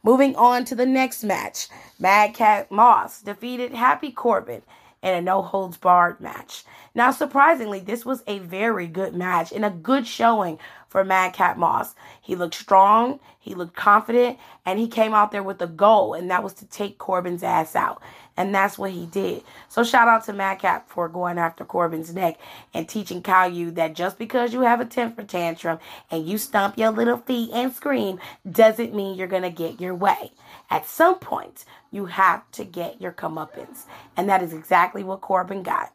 Moving 0.04 0.36
on 0.36 0.66
to 0.66 0.76
the 0.76 0.86
next 0.86 1.24
match, 1.24 1.70
Madcap 1.98 2.70
Moss 2.72 3.22
defeated 3.22 3.74
Happy 3.74 4.12
Corbin 4.12 4.64
in 5.04 5.14
a 5.14 5.22
no 5.22 5.42
holds 5.42 5.78
barred 5.78 6.20
match. 6.22 6.64
Now, 6.96 7.12
surprisingly, 7.12 7.80
this 7.80 8.06
was 8.06 8.24
a 8.26 8.40
very 8.40 8.88
good 8.88 9.14
match 9.14 9.52
and 9.52 9.66
a 9.66 9.70
good 9.70 10.08
showing 10.08 10.58
for 10.88 11.04
Madcap 11.04 11.58
Moss. 11.58 11.94
He 12.22 12.36
looked 12.36 12.56
strong, 12.56 13.20
he 13.40 13.54
looked 13.54 13.76
confident, 13.76 14.38
and 14.66 14.80
he 14.80 14.88
came 14.88 15.14
out 15.14 15.32
there 15.32 15.44
with 15.44 15.62
a 15.62 15.68
goal, 15.68 16.14
and 16.14 16.32
that 16.32 16.44
was 16.44 16.54
to 16.56 16.66
take 16.66 16.98
Corbin's 17.00 17.44
ass 17.44 17.76
out. 17.76 18.02
And 18.38 18.54
that's 18.54 18.78
what 18.78 18.92
he 18.92 19.06
did. 19.06 19.44
So 19.70 19.84
shout 19.84 20.08
out 20.08 20.24
to 20.26 20.34
Madcap 20.34 20.90
for 20.90 21.10
going 21.10 21.38
after 21.38 21.66
Corbin's 21.66 22.14
neck 22.14 22.40
and 22.74 22.88
teaching 22.88 23.22
Caillou 23.22 23.72
that 23.72 23.94
just 23.94 24.18
because 24.18 24.54
you 24.54 24.62
have 24.62 24.82
a 24.82 24.86
temper 24.86 25.24
tantrum 25.24 25.80
and 26.10 26.28
you 26.28 26.38
stomp 26.38 26.78
your 26.78 26.92
little 26.92 27.18
feet 27.18 27.52
and 27.54 27.74
scream 27.74 28.20
doesn't 28.50 28.96
mean 28.96 29.18
you're 29.18 29.28
going 29.28 29.44
to 29.44 29.52
get 29.52 29.82
your 29.82 29.94
way. 29.94 30.32
At 30.74 30.88
some 30.88 31.20
point, 31.20 31.66
you 31.92 32.08
have 32.08 32.50
to 32.54 32.64
get 32.64 33.00
your 33.00 33.12
comeuppance. 33.12 33.84
And 34.18 34.28
that 34.28 34.42
is 34.42 34.54
exactly 34.54 35.04
what 35.04 35.22
Corbin 35.22 35.62
got 35.62 35.94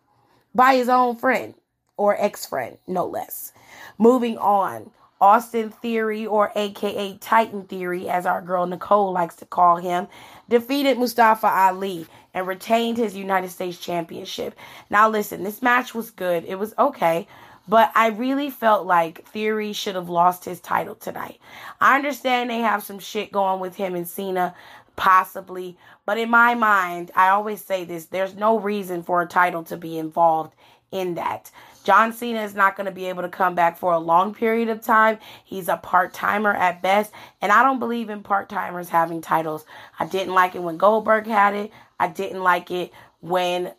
by 0.54 0.76
his 0.76 0.88
own 0.88 1.16
friend 1.16 1.54
or 1.96 2.16
ex 2.16 2.46
friend, 2.46 2.78
no 2.86 3.04
less. 3.04 3.52
Moving 3.98 4.38
on, 4.38 4.92
Austin 5.20 5.70
Theory, 5.70 6.24
or 6.24 6.52
AKA 6.54 7.18
Titan 7.18 7.64
Theory, 7.64 8.08
as 8.08 8.24
our 8.24 8.40
girl 8.40 8.66
Nicole 8.66 9.10
likes 9.10 9.34
to 9.36 9.46
call 9.46 9.78
him, 9.78 10.06
defeated 10.48 10.96
Mustafa 10.96 11.48
Ali 11.48 12.06
and 12.32 12.46
retained 12.46 12.98
his 12.98 13.16
United 13.16 13.50
States 13.50 13.78
Championship. 13.78 14.54
Now, 14.90 15.08
listen, 15.08 15.42
this 15.42 15.60
match 15.60 15.92
was 15.92 16.12
good. 16.12 16.44
It 16.44 16.60
was 16.60 16.72
okay. 16.78 17.26
But 17.68 17.92
I 17.94 18.08
really 18.08 18.50
felt 18.50 18.86
like 18.86 19.26
Theory 19.26 19.72
should 19.72 19.94
have 19.94 20.08
lost 20.08 20.44
his 20.44 20.60
title 20.60 20.94
tonight. 20.94 21.38
I 21.80 21.96
understand 21.96 22.48
they 22.48 22.60
have 22.60 22.82
some 22.82 22.98
shit 22.98 23.30
going 23.30 23.60
with 23.60 23.76
him 23.76 23.94
and 23.94 24.08
Cena, 24.08 24.54
possibly. 24.96 25.76
But 26.06 26.18
in 26.18 26.30
my 26.30 26.54
mind, 26.54 27.10
I 27.14 27.28
always 27.28 27.62
say 27.62 27.84
this 27.84 28.06
there's 28.06 28.34
no 28.34 28.58
reason 28.58 29.02
for 29.02 29.20
a 29.20 29.26
title 29.26 29.62
to 29.64 29.76
be 29.76 29.98
involved 29.98 30.54
in 30.90 31.14
that. 31.16 31.50
John 31.84 32.12
Cena 32.12 32.42
is 32.42 32.54
not 32.54 32.76
going 32.76 32.86
to 32.86 32.92
be 32.92 33.06
able 33.06 33.22
to 33.22 33.28
come 33.28 33.54
back 33.54 33.78
for 33.78 33.92
a 33.92 33.98
long 33.98 34.34
period 34.34 34.68
of 34.68 34.80
time. 34.80 35.18
He's 35.44 35.68
a 35.68 35.76
part 35.76 36.12
timer 36.12 36.54
at 36.54 36.82
best. 36.82 37.12
And 37.40 37.52
I 37.52 37.62
don't 37.62 37.78
believe 37.78 38.10
in 38.10 38.22
part 38.22 38.48
timers 38.48 38.88
having 38.88 39.20
titles. 39.20 39.64
I 39.98 40.06
didn't 40.06 40.34
like 40.34 40.54
it 40.54 40.62
when 40.62 40.76
Goldberg 40.76 41.26
had 41.26 41.54
it. 41.54 41.70
I 42.00 42.08
didn't 42.08 42.42
like 42.42 42.70
it 42.70 42.92
when, 43.20 43.72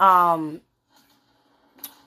um, 0.00 0.60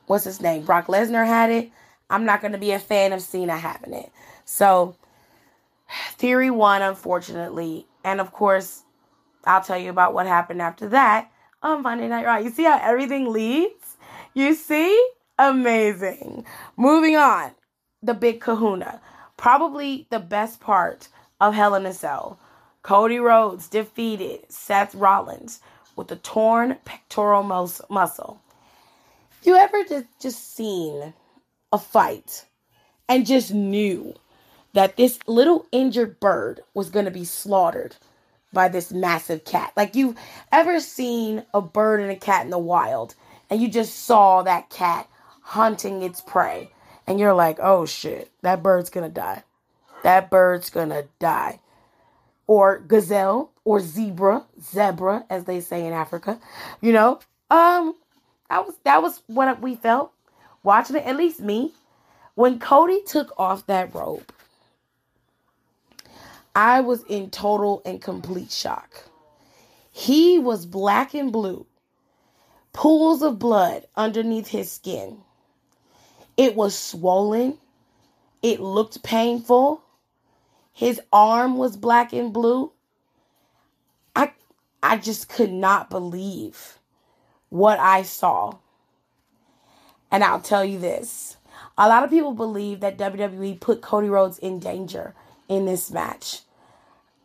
what's 0.08 0.26
his 0.26 0.42
name? 0.42 0.66
Brock 0.66 0.88
Lesnar 0.88 1.26
had 1.26 1.50
it. 1.50 1.72
I'm 2.10 2.26
not 2.26 2.42
going 2.42 2.54
to 2.54 2.58
be 2.58 2.72
a 2.72 2.80
fan 2.80 3.14
of 3.14 3.22
Cena 3.22 3.58
having 3.58 3.94
it. 3.94 4.12
So, 4.46 4.96
Theory 6.18 6.52
one, 6.52 6.82
unfortunately. 6.82 7.88
And 8.04 8.20
of 8.22 8.32
course, 8.32 8.84
I'll 9.46 9.62
tell 9.62 9.78
you 9.78 9.90
about 9.90 10.14
what 10.14 10.28
happened 10.28 10.62
after 10.62 10.90
that 10.90 11.32
on 11.62 11.84
Monday 11.84 12.08
Night 12.08 12.26
Raw. 12.26 12.38
You 12.38 12.50
see 12.50 12.64
how 12.64 12.80
everything 12.82 13.32
leads? 13.32 13.98
You 14.34 14.54
see? 14.54 15.10
Amazing. 15.38 16.46
Moving 16.78 17.16
on. 17.16 17.52
The 18.02 18.14
Big 18.14 18.40
Kahuna. 18.42 19.02
Probably 19.38 20.08
the 20.10 20.20
best 20.20 20.60
part 20.60 21.10
of 21.42 21.54
Hell 21.54 21.76
in 21.76 21.86
a 21.86 21.94
Cell. 21.94 22.40
Cody 22.84 23.20
Rhodes 23.20 23.68
defeated 23.68 24.42
Seth 24.50 24.94
Rollins 24.94 25.60
with 25.96 26.12
a 26.12 26.16
torn 26.18 26.78
pectoral 26.86 27.44
mus- 27.44 27.82
muscle. 27.90 28.42
You 29.46 29.56
ever 29.56 29.84
just, 29.84 30.08
just 30.20 30.56
seen 30.56 31.14
a 31.72 31.78
fight 31.78 32.46
and 33.08 33.26
just 33.26 33.54
knew 33.54 34.16
that 34.74 34.98
this 34.98 35.20
little 35.28 35.68
injured 35.72 36.20
bird 36.20 36.62
was 36.74 36.90
going 36.90 37.06
to 37.06 37.12
be 37.12 37.26
slaughtered 37.26 37.96
by 38.52 38.70
this 38.70 38.92
massive 38.92 39.46
cat. 39.46 39.72
Like 39.78 39.96
you've 39.96 40.18
ever 40.52 40.80
seen 40.80 41.46
a 41.54 41.62
bird 41.62 42.00
and 42.00 42.10
a 42.12 42.16
cat 42.16 42.44
in 42.44 42.50
the 42.50 42.58
wild 42.58 43.14
and 43.50 43.62
you 43.62 43.68
just 43.68 44.06
saw 44.06 44.42
that 44.42 44.72
cat 44.72 45.08
hunting 45.42 46.02
its 46.02 46.22
prey 46.22 46.72
and 47.06 47.20
you're 47.20 47.34
like, 47.34 47.60
"Oh 47.62 47.86
shit, 47.86 48.32
that 48.42 48.64
bird's 48.64 48.90
going 48.90 49.08
to 49.08 49.14
die. 49.14 49.44
That 50.02 50.32
bird's 50.32 50.72
going 50.72 50.90
to 50.90 51.06
die." 51.20 51.60
Or 52.48 52.80
gazelle 52.80 53.52
or 53.64 53.80
zebra, 53.80 54.46
zebra 54.60 55.26
as 55.30 55.46
they 55.46 55.62
say 55.62 55.86
in 55.86 55.94
Africa. 55.94 56.40
You 56.82 56.94
know? 56.94 57.20
Um 57.52 57.94
that 58.56 58.66
was 58.66 58.76
that 58.86 59.02
was 59.02 59.22
what 59.28 59.62
we 59.62 59.76
felt 59.76 60.14
watching 60.64 60.96
it, 60.96 61.06
at 61.06 61.18
least 61.18 61.42
me. 61.42 61.74
When 62.36 62.60
Cody 62.60 63.02
took 63.06 63.34
off 63.38 63.68
that 63.68 63.94
robe 63.94 64.32
I 66.56 66.80
was 66.80 67.04
in 67.04 67.32
total 67.32 67.82
and 67.86 68.02
complete 68.02 68.50
shock. 68.52 69.10
He 69.92 70.40
was 70.40 70.66
black 70.66 71.14
and 71.14 71.32
blue, 71.32 71.66
pools 72.72 73.22
of 73.22 73.40
blood 73.40 73.86
underneath 73.96 74.48
his 74.48 74.72
skin. 74.72 75.18
It 76.38 76.56
was 76.56 76.78
swollen. 76.78 77.58
It 78.42 78.62
looked 78.62 79.04
painful. 79.04 79.84
His 80.72 81.02
arm 81.12 81.58
was 81.58 81.76
black 81.76 82.14
and 82.14 82.32
blue. 82.34 82.72
I 84.16 84.32
I 84.82 84.98
just 84.98 85.28
could 85.28 85.52
not 85.52 85.90
believe 85.90 86.80
what 87.50 87.80
I 87.80 88.04
saw. 88.04 88.58
And 90.12 90.24
I'll 90.24 90.42
tell 90.42 90.64
you 90.64 90.80
this. 90.80 91.38
A 91.78 91.90
lot 91.90 92.04
of 92.04 92.10
people 92.10 92.34
believe 92.34 92.80
that 92.80 92.98
WWE 92.98 93.60
put 93.60 93.82
Cody 93.82 94.10
Rhodes 94.10 94.40
in 94.40 94.60
danger 94.60 95.14
in 95.50 95.66
this 95.66 95.92
match 95.92 96.42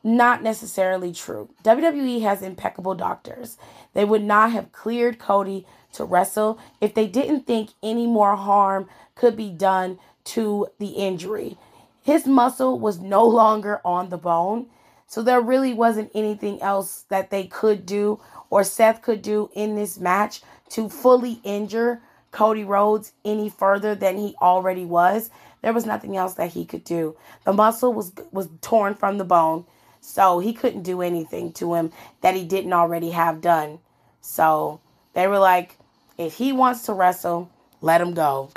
not 0.03 0.43
necessarily 0.43 1.13
true. 1.13 1.49
WWE 1.65 2.23
has 2.23 2.43
impeccable 2.43 2.95
doctors. 2.95 3.59
They 3.93 4.05
would 4.05 4.23
not 4.23 4.53
have 4.53 4.73
cleared 4.73 5.19
Cody 5.19 5.67
to 5.93 6.05
wrestle 6.05 6.59
if 6.81 6.95
they 6.95 7.07
didn't 7.07 7.47
think 7.47 7.71
any 7.83 8.07
more 8.07 8.37
harm 8.37 8.89
could 9.15 9.37
be 9.37 9.51
done 9.51 9.99
to 10.25 10.69
the 10.79 10.91
injury. 10.91 11.59
His 12.03 12.27
muscle 12.27 12.79
was 12.79 12.99
no 12.99 13.25
longer 13.25 13.81
on 13.85 14.09
the 14.09 14.17
bone, 14.17 14.67
so 15.11 15.23
there 15.23 15.41
really 15.41 15.75
wasn't 15.75 16.13
anything 16.15 16.63
else 16.63 17.05
that 17.09 17.31
they 17.31 17.43
could 17.43 17.85
do 17.85 18.21
or 18.49 18.63
Seth 18.63 19.03
could 19.03 19.23
do 19.23 19.51
in 19.55 19.75
this 19.75 19.99
match 19.99 20.41
to 20.69 20.89
fully 20.89 21.41
injure 21.43 22.01
Cody 22.31 22.63
Rhodes 22.63 23.11
any 23.25 23.49
further 23.49 23.97
than 23.97 24.17
he 24.17 24.37
already 24.41 24.85
was. 24.85 25.29
There 25.63 25.73
was 25.73 25.85
nothing 25.85 26.17
else 26.17 26.35
that 26.35 26.53
he 26.53 26.65
could 26.65 26.85
do. 26.85 27.17
The 27.45 27.53
muscle 27.53 27.93
was 27.93 28.13
was 28.31 28.49
torn 28.61 28.95
from 28.95 29.19
the 29.19 29.25
bone. 29.25 29.65
So 30.01 30.39
he 30.39 30.53
couldn't 30.53 30.85
do 30.85 31.03
anything 31.03 31.53
to 31.55 31.75
him 31.75 31.91
that 32.21 32.37
he 32.37 32.45
didn't 32.45 32.73
already 32.73 33.11
have 33.11 33.41
done. 33.41 33.81
So 34.21 34.81
they 35.15 35.27
were 35.27 35.41
like, 35.41 35.77
if 36.19 36.35
he 36.35 36.53
wants 36.53 36.83
to 36.83 36.93
wrestle, 36.93 37.51
let 37.81 38.01
him 38.01 38.15
go. 38.15 38.51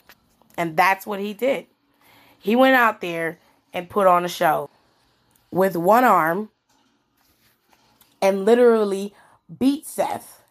And 0.55 0.77
that's 0.77 1.07
what 1.07 1.19
he 1.19 1.33
did. 1.33 1.65
He 2.37 2.55
went 2.55 2.75
out 2.75 3.01
there 3.01 3.39
and 3.73 3.89
put 3.89 4.05
on 4.05 4.23
a 4.23 4.29
show 4.29 4.69
with 5.53 5.75
one 5.75 6.03
arm 6.03 6.49
and 8.21 8.43
literally 8.43 9.13
beat 9.59 9.85
Seth. 9.85 10.41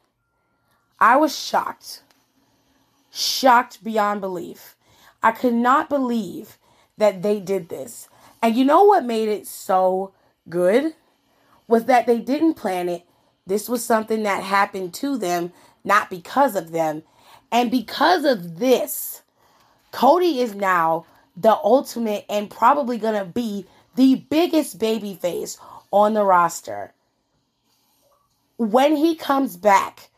I 1.00 1.16
was 1.16 1.36
shocked. 1.36 2.02
Shocked 3.10 3.82
beyond 3.82 4.20
belief. 4.20 4.76
I 5.20 5.32
could 5.32 5.54
not 5.54 5.88
believe 5.88 6.56
that 6.98 7.22
they 7.22 7.40
did 7.40 7.68
this. 7.68 8.08
And 8.40 8.54
you 8.54 8.64
know 8.64 8.84
what 8.84 9.04
made 9.04 9.28
it 9.28 9.48
so 9.48 10.12
good 10.48 10.94
was 11.66 11.86
that 11.86 12.06
they 12.06 12.20
didn't 12.20 12.54
plan 12.54 12.88
it. 12.88 13.04
This 13.44 13.68
was 13.68 13.84
something 13.84 14.22
that 14.22 14.44
happened 14.44 14.94
to 14.94 15.18
them, 15.18 15.52
not 15.82 16.10
because 16.10 16.54
of 16.54 16.70
them. 16.70 17.02
And 17.50 17.72
because 17.72 18.24
of 18.24 18.60
this, 18.60 19.22
Cody 19.90 20.40
is 20.40 20.54
now 20.54 21.06
the 21.36 21.56
ultimate 21.64 22.24
and 22.28 22.48
probably 22.48 22.98
going 22.98 23.18
to 23.18 23.24
be 23.24 23.66
the 23.94 24.24
biggest 24.30 24.78
baby 24.78 25.14
face 25.14 25.58
on 25.90 26.14
the 26.14 26.24
roster. 26.24 26.92
When 28.56 28.96
he 28.96 29.14
comes 29.14 29.56
back, 29.56 30.10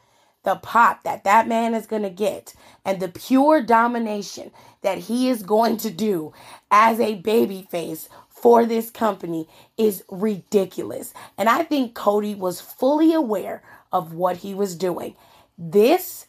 the 0.45 0.57
pop 0.57 1.03
that 1.05 1.25
that 1.25 1.49
man 1.49 1.75
is 1.75 1.87
going 1.87 2.03
to 2.03 2.11
get 2.11 2.55
and 2.85 3.01
the 3.01 3.09
pure 3.09 3.63
domination 3.63 4.51
that 4.83 4.99
he 4.99 5.29
is 5.31 5.43
going 5.43 5.79
to 5.79 5.91
do 5.91 6.33
as 6.71 7.01
a 7.01 7.15
baby 7.15 7.67
face 7.71 8.09
for 8.29 8.67
this 8.67 8.91
company 8.91 9.49
is 9.79 10.05
ridiculous. 10.11 11.15
And 11.39 11.49
I 11.49 11.63
think 11.63 11.95
Cody 11.95 12.35
was 12.35 12.61
fully 12.61 13.15
aware 13.15 13.63
of 13.91 14.13
what 14.13 14.37
he 14.37 14.55
was 14.55 14.77
doing. 14.77 15.17
This 15.57 16.27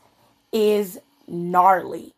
is 0.54 1.00
gnarly. 1.28 2.14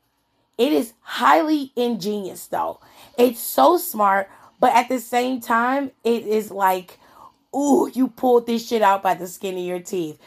It 0.57 0.71
is 0.71 0.93
highly 1.01 1.71
ingenious, 1.75 2.45
though. 2.47 2.79
It's 3.17 3.39
so 3.39 3.77
smart, 3.77 4.29
but 4.59 4.73
at 4.73 4.89
the 4.89 4.99
same 4.99 5.39
time, 5.39 5.91
it 6.03 6.25
is 6.25 6.51
like, 6.51 6.99
ooh, 7.55 7.89
you 7.93 8.07
pulled 8.07 8.47
this 8.47 8.67
shit 8.67 8.81
out 8.81 9.03
by 9.03 9.13
the 9.13 9.27
skin 9.27 9.57
of 9.57 9.63
your 9.63 9.79
teeth. 9.79 10.19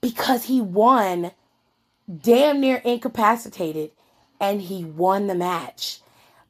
Because 0.00 0.44
he 0.44 0.60
won 0.60 1.32
damn 2.22 2.60
near 2.60 2.76
incapacitated 2.84 3.90
and 4.40 4.62
he 4.62 4.84
won 4.84 5.26
the 5.26 5.34
match. 5.34 6.00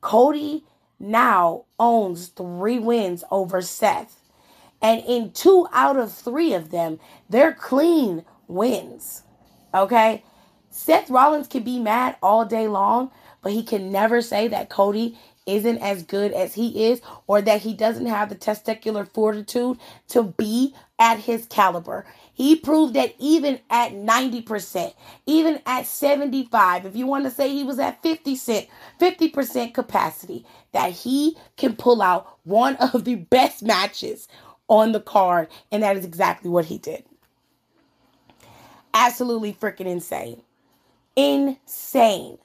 Cody 0.00 0.64
now 0.98 1.64
owns 1.78 2.28
three 2.28 2.78
wins 2.78 3.24
over 3.30 3.62
Seth. 3.62 4.20
And 4.82 5.02
in 5.06 5.32
two 5.32 5.66
out 5.72 5.96
of 5.96 6.12
three 6.12 6.52
of 6.52 6.70
them, 6.70 6.98
they're 7.30 7.54
clean 7.54 8.24
wins. 8.48 9.22
Okay? 9.72 10.22
Seth 10.70 11.08
Rollins 11.08 11.46
can 11.46 11.62
be 11.62 11.78
mad 11.78 12.16
all 12.22 12.44
day 12.44 12.68
long, 12.68 13.10
but 13.42 13.52
he 13.52 13.62
can 13.62 13.92
never 13.92 14.20
say 14.20 14.48
that 14.48 14.68
Cody 14.68 15.16
isn't 15.46 15.78
as 15.78 16.02
good 16.02 16.32
as 16.32 16.54
he 16.54 16.86
is 16.86 17.00
or 17.26 17.42
that 17.42 17.62
he 17.62 17.74
doesn't 17.74 18.06
have 18.06 18.28
the 18.28 18.34
testicular 18.34 19.06
fortitude 19.08 19.78
to 20.08 20.22
be 20.22 20.74
at 20.98 21.18
his 21.18 21.46
caliber. 21.46 22.06
He 22.32 22.56
proved 22.56 22.94
that 22.94 23.14
even 23.18 23.60
at 23.70 23.92
90%, 23.92 24.94
even 25.26 25.60
at 25.66 25.86
75, 25.86 26.86
if 26.86 26.96
you 26.96 27.06
want 27.06 27.24
to 27.24 27.30
say 27.30 27.48
he 27.50 27.64
was 27.64 27.78
at 27.78 28.02
50 28.02 28.36
cent, 28.36 28.68
50% 29.00 29.74
capacity, 29.74 30.44
that 30.72 30.92
he 30.92 31.36
can 31.56 31.76
pull 31.76 32.02
out 32.02 32.38
one 32.44 32.76
of 32.76 33.04
the 33.04 33.16
best 33.16 33.62
matches 33.62 34.28
on 34.68 34.92
the 34.92 35.00
card 35.00 35.48
and 35.70 35.82
that 35.82 35.96
is 35.96 36.04
exactly 36.04 36.50
what 36.50 36.64
he 36.64 36.78
did. 36.78 37.04
Absolutely 38.94 39.52
freaking 39.52 39.86
insane. 39.86 40.42
Insane. 41.16 42.38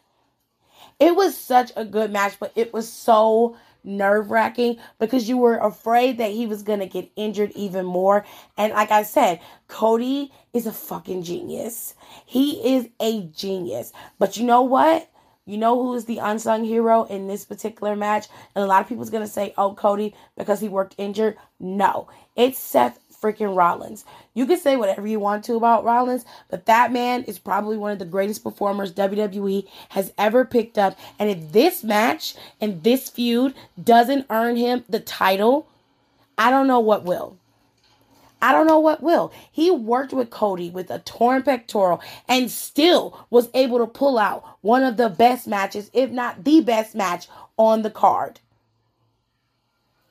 It 0.99 1.15
was 1.15 1.37
such 1.37 1.71
a 1.75 1.85
good 1.85 2.11
match, 2.11 2.35
but 2.39 2.51
it 2.55 2.73
was 2.73 2.91
so 2.91 3.55
nerve 3.83 4.29
wracking 4.31 4.77
because 4.99 5.29
you 5.29 5.37
were 5.37 5.57
afraid 5.57 6.17
that 6.17 6.31
he 6.31 6.45
was 6.45 6.63
going 6.63 6.79
to 6.79 6.85
get 6.85 7.09
injured 7.15 7.51
even 7.55 7.85
more. 7.85 8.25
And 8.57 8.73
like 8.73 8.91
I 8.91 9.03
said, 9.03 9.39
Cody 9.67 10.31
is 10.53 10.65
a 10.65 10.73
fucking 10.73 11.23
genius. 11.23 11.93
He 12.25 12.75
is 12.75 12.89
a 12.99 13.23
genius. 13.27 13.93
But 14.17 14.37
you 14.37 14.45
know 14.45 14.61
what? 14.61 15.09
You 15.45 15.57
know 15.57 15.81
who 15.81 15.95
is 15.95 16.05
the 16.05 16.19
unsung 16.19 16.63
hero 16.63 17.05
in 17.05 17.27
this 17.27 17.45
particular 17.45 17.95
match? 17.95 18.27
And 18.53 18.63
a 18.63 18.67
lot 18.67 18.81
of 18.81 18.87
people's 18.87 19.09
going 19.09 19.25
to 19.25 19.31
say, 19.31 19.53
oh, 19.57 19.73
Cody, 19.73 20.13
because 20.37 20.59
he 20.59 20.69
worked 20.69 20.93
injured. 20.97 21.37
No, 21.59 22.07
it's 22.35 22.59
Seth 22.59 22.99
freaking 23.21 23.55
Rollins. 23.55 24.05
You 24.33 24.45
can 24.45 24.59
say 24.59 24.75
whatever 24.75 25.07
you 25.07 25.19
want 25.19 25.43
to 25.45 25.55
about 25.55 25.83
Rollins, 25.83 26.25
but 26.49 26.65
that 26.65 26.91
man 26.91 27.23
is 27.23 27.39
probably 27.39 27.77
one 27.77 27.91
of 27.91 27.99
the 27.99 28.05
greatest 28.05 28.43
performers 28.43 28.93
WWE 28.93 29.67
has 29.89 30.13
ever 30.17 30.45
picked 30.45 30.77
up. 30.77 30.97
And 31.17 31.29
if 31.29 31.51
this 31.51 31.83
match 31.83 32.35
and 32.61 32.83
this 32.83 33.09
feud 33.09 33.53
doesn't 33.81 34.25
earn 34.29 34.55
him 34.55 34.83
the 34.89 34.99
title, 34.99 35.67
I 36.37 36.49
don't 36.49 36.67
know 36.67 36.79
what 36.79 37.03
will. 37.03 37.37
I 38.41 38.53
don't 38.53 38.67
know 38.67 38.79
what 38.79 39.03
will. 39.03 39.33
He 39.51 39.69
worked 39.69 40.13
with 40.13 40.29
Cody 40.29 40.69
with 40.69 40.89
a 40.89 40.99
torn 40.99 41.43
pectoral 41.43 42.01
and 42.27 42.49
still 42.49 43.25
was 43.29 43.49
able 43.53 43.79
to 43.79 43.87
pull 43.87 44.17
out 44.17 44.45
one 44.61 44.83
of 44.83 44.95
the 44.95 45.09
best 45.09 45.45
matches, 45.47 45.89
if 45.93 46.09
not 46.09 46.45
the 46.45 46.61
best 46.61 46.95
match 46.95 47.27
on 47.57 47.81
the 47.81 47.89
card. 47.89 48.39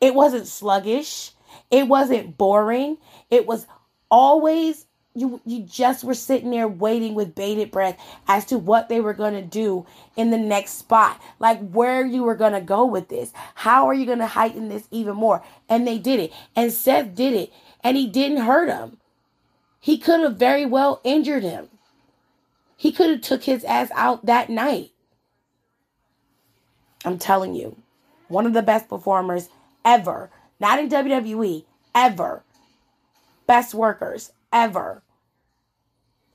It 0.01 0.15
wasn't 0.15 0.47
sluggish. 0.47 1.33
It 1.71 1.89
wasn't 1.89 2.39
boring. 2.39 2.99
It 3.31 3.47
was 3.47 3.67
always 4.11 4.87
you 5.15 5.41
you 5.45 5.63
just 5.63 6.05
were 6.05 6.15
sitting 6.15 6.51
there 6.51 6.69
waiting 6.69 7.15
with 7.15 7.35
bated 7.35 7.71
breath 7.71 7.99
as 8.29 8.45
to 8.47 8.59
what 8.59 8.89
they 8.89 9.01
were 9.01 9.15
going 9.15 9.35
to 9.35 9.43
do 9.43 9.87
in 10.17 10.31
the 10.31 10.39
next 10.39 10.75
spot. 10.75 11.21
Like 11.39 11.71
where 11.71 12.07
you 12.07 12.23
were 12.23 12.37
going 12.37 12.53
to 12.53 12.61
go 12.61 12.87
with 12.87 13.09
this. 13.09 13.33
How 13.55 13.87
are 13.89 13.95
you 13.95 14.07
going 14.07 14.19
to 14.19 14.27
heighten 14.27 14.69
this 14.69 14.87
even 14.91 15.17
more? 15.17 15.43
And 15.69 15.87
they 15.87 15.99
did 15.99 16.21
it. 16.21 16.33
And 16.55 16.73
Seth 16.73 17.15
did 17.15 17.35
it. 17.35 17.53
And 17.83 17.97
he 17.97 18.07
didn't 18.07 18.39
hurt 18.39 18.69
him. 18.69 18.99
He 19.81 19.99
could 19.99 20.21
have 20.21 20.37
very 20.37 20.67
well 20.67 21.01
injured 21.05 21.43
him. 21.43 21.69
He 22.77 22.93
could 22.93 23.11
have 23.11 23.21
took 23.21 23.45
his 23.45 23.65
ass 23.65 23.91
out 23.95 24.27
that 24.27 24.51
night. 24.51 24.91
I'm 27.05 27.19
telling 27.19 27.55
you 27.55 27.77
one 28.29 28.47
of 28.47 28.53
the 28.53 28.63
best 28.63 28.89
performers 28.89 29.49
ever 29.85 30.31
not 30.61 30.79
in 30.79 30.89
WWE, 30.89 31.65
ever. 31.95 32.43
Best 33.47 33.75
workers, 33.75 34.33
ever. 34.53 35.03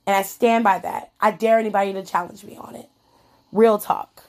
And 0.06 0.16
I 0.16 0.22
stand 0.22 0.64
by 0.64 0.78
that. 0.80 1.12
I 1.20 1.30
dare 1.30 1.58
anybody 1.58 1.92
to 1.92 2.04
challenge 2.04 2.44
me 2.44 2.56
on 2.56 2.76
it. 2.76 2.88
Real 3.52 3.78
talk. 3.78 4.24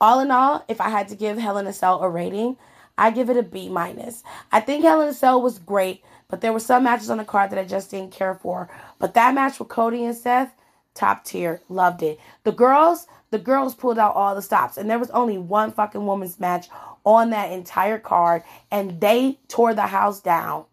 All 0.00 0.20
in 0.20 0.30
all, 0.30 0.64
if 0.68 0.80
I 0.80 0.88
had 0.88 1.08
to 1.08 1.14
give 1.14 1.36
Hell 1.36 1.58
in 1.58 1.66
a 1.66 1.72
Cell 1.72 2.00
a 2.00 2.08
rating, 2.08 2.56
I 2.96 3.10
give 3.10 3.30
it 3.30 3.36
a 3.36 3.42
B 3.42 3.68
minus. 3.68 4.22
I 4.50 4.60
think 4.60 4.82
Hell 4.82 5.02
in 5.02 5.08
a 5.08 5.14
Cell 5.14 5.40
was 5.40 5.58
great, 5.58 6.02
but 6.28 6.40
there 6.40 6.52
were 6.52 6.60
some 6.60 6.84
matches 6.84 7.10
on 7.10 7.18
the 7.18 7.24
card 7.24 7.50
that 7.50 7.58
I 7.58 7.64
just 7.64 7.90
didn't 7.90 8.12
care 8.12 8.34
for. 8.34 8.68
But 8.98 9.14
that 9.14 9.34
match 9.34 9.58
with 9.58 9.68
Cody 9.68 10.04
and 10.04 10.16
Seth, 10.16 10.52
top 10.94 11.24
tier, 11.24 11.60
loved 11.68 12.02
it. 12.02 12.18
The 12.44 12.52
girls, 12.52 13.06
the 13.30 13.38
girls 13.38 13.74
pulled 13.74 13.98
out 13.98 14.14
all 14.14 14.34
the 14.34 14.42
stops, 14.42 14.76
and 14.76 14.90
there 14.90 14.98
was 14.98 15.10
only 15.10 15.38
one 15.38 15.72
fucking 15.72 16.06
women's 16.06 16.40
match 16.40 16.68
on 17.04 17.30
that 17.30 17.52
entire 17.52 17.98
card 17.98 18.42
and 18.70 19.00
they 19.00 19.38
tore 19.48 19.74
the 19.74 19.86
house 19.86 20.20
down. 20.20 20.64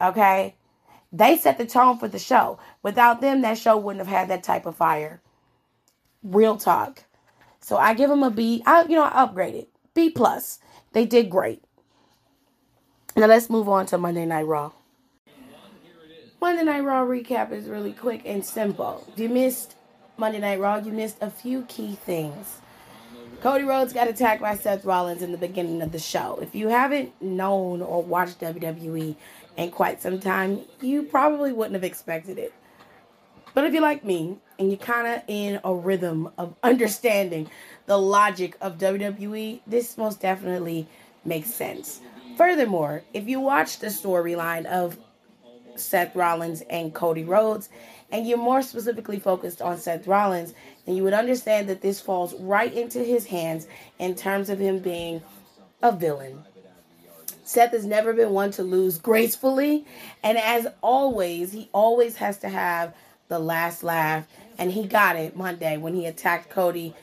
Okay? 0.00 0.54
They 1.12 1.36
set 1.36 1.58
the 1.58 1.66
tone 1.66 1.98
for 1.98 2.08
the 2.08 2.18
show. 2.18 2.58
Without 2.82 3.20
them, 3.20 3.42
that 3.42 3.58
show 3.58 3.76
wouldn't 3.76 4.06
have 4.06 4.14
had 4.14 4.28
that 4.28 4.42
type 4.42 4.66
of 4.66 4.76
fire. 4.76 5.20
Real 6.22 6.56
talk. 6.56 7.04
So 7.60 7.76
I 7.76 7.94
give 7.94 8.10
them 8.10 8.22
a 8.22 8.30
B. 8.30 8.62
I, 8.66 8.82
you 8.82 8.96
know, 8.96 9.04
I 9.04 9.26
upgraded. 9.26 9.66
B 9.94 10.10
plus. 10.10 10.58
They 10.92 11.06
did 11.06 11.30
great. 11.30 11.62
Now 13.16 13.26
let's 13.26 13.50
move 13.50 13.68
on 13.68 13.86
to 13.86 13.98
Monday 13.98 14.26
Night 14.26 14.46
Raw. 14.46 14.72
Monday 16.46 16.62
Night 16.62 16.84
Raw 16.84 17.04
recap 17.04 17.50
is 17.50 17.66
really 17.66 17.92
quick 17.92 18.22
and 18.24 18.44
simple. 18.44 19.04
If 19.12 19.18
you 19.18 19.28
missed 19.28 19.74
Monday 20.16 20.38
Night 20.38 20.60
Raw, 20.60 20.76
you 20.76 20.92
missed 20.92 21.16
a 21.20 21.28
few 21.28 21.62
key 21.62 21.96
things. 21.96 22.58
Cody 23.40 23.64
Rhodes 23.64 23.92
got 23.92 24.06
attacked 24.06 24.42
by 24.42 24.54
Seth 24.54 24.84
Rollins 24.84 25.22
in 25.22 25.32
the 25.32 25.38
beginning 25.38 25.82
of 25.82 25.90
the 25.90 25.98
show. 25.98 26.38
If 26.40 26.54
you 26.54 26.68
haven't 26.68 27.20
known 27.20 27.82
or 27.82 28.00
watched 28.00 28.38
WWE 28.38 29.16
in 29.56 29.70
quite 29.72 30.00
some 30.00 30.20
time, 30.20 30.60
you 30.80 31.02
probably 31.02 31.52
wouldn't 31.52 31.74
have 31.74 31.82
expected 31.82 32.38
it. 32.38 32.54
But 33.52 33.64
if 33.64 33.72
you're 33.72 33.82
like 33.82 34.04
me 34.04 34.38
and 34.60 34.68
you're 34.70 34.78
kind 34.78 35.08
of 35.08 35.22
in 35.26 35.58
a 35.64 35.74
rhythm 35.74 36.30
of 36.38 36.54
understanding 36.62 37.50
the 37.86 37.98
logic 37.98 38.56
of 38.60 38.78
WWE, 38.78 39.62
this 39.66 39.98
most 39.98 40.20
definitely 40.20 40.86
makes 41.24 41.52
sense. 41.52 42.00
Furthermore, 42.36 43.02
if 43.12 43.26
you 43.26 43.40
watch 43.40 43.80
the 43.80 43.88
storyline 43.88 44.66
of 44.66 44.96
Seth 45.78 46.14
Rollins 46.14 46.62
and 46.70 46.94
Cody 46.94 47.24
Rhodes, 47.24 47.68
and 48.10 48.26
you're 48.26 48.38
more 48.38 48.62
specifically 48.62 49.18
focused 49.18 49.60
on 49.60 49.78
Seth 49.78 50.06
Rollins, 50.06 50.54
then 50.84 50.96
you 50.96 51.04
would 51.04 51.12
understand 51.12 51.68
that 51.68 51.82
this 51.82 52.00
falls 52.00 52.34
right 52.34 52.72
into 52.72 53.00
his 53.00 53.26
hands 53.26 53.66
in 53.98 54.14
terms 54.14 54.50
of 54.50 54.58
him 54.58 54.78
being 54.78 55.22
a 55.82 55.92
villain. 55.92 56.44
Seth 57.44 57.70
has 57.72 57.86
never 57.86 58.12
been 58.12 58.30
one 58.30 58.50
to 58.52 58.62
lose 58.62 58.98
gracefully, 58.98 59.84
and 60.22 60.36
as 60.36 60.66
always, 60.82 61.52
he 61.52 61.68
always 61.72 62.16
has 62.16 62.38
to 62.38 62.48
have 62.48 62.94
the 63.28 63.38
last 63.38 63.82
laugh, 63.82 64.26
and 64.58 64.72
he 64.72 64.86
got 64.86 65.16
it 65.16 65.36
Monday 65.36 65.76
when 65.76 65.94
he 65.94 66.06
attacked 66.06 66.50
Cody 66.50 66.94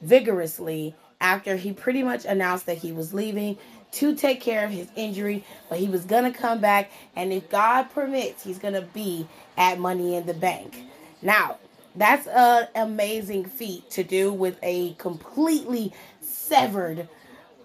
vigorously 0.00 0.94
after 1.20 1.56
he 1.56 1.72
pretty 1.72 2.02
much 2.02 2.24
announced 2.24 2.66
that 2.66 2.78
he 2.78 2.92
was 2.92 3.12
leaving 3.12 3.58
to 3.92 4.14
take 4.14 4.40
care 4.40 4.64
of 4.64 4.70
his 4.70 4.88
injury, 4.96 5.44
but 5.68 5.78
he 5.78 5.88
was 5.88 6.04
going 6.04 6.30
to 6.30 6.38
come 6.38 6.60
back, 6.60 6.90
and 7.16 7.32
if 7.32 7.48
God 7.50 7.84
permits, 7.90 8.44
he's 8.44 8.58
going 8.58 8.74
to 8.74 8.82
be 8.82 9.26
at 9.56 9.78
Money 9.78 10.14
in 10.14 10.26
the 10.26 10.34
Bank. 10.34 10.84
Now, 11.22 11.58
that's 11.96 12.26
an 12.28 12.68
amazing 12.74 13.46
feat 13.46 13.90
to 13.90 14.04
do 14.04 14.32
with 14.32 14.58
a 14.62 14.94
completely 14.94 15.92
severed 16.20 17.08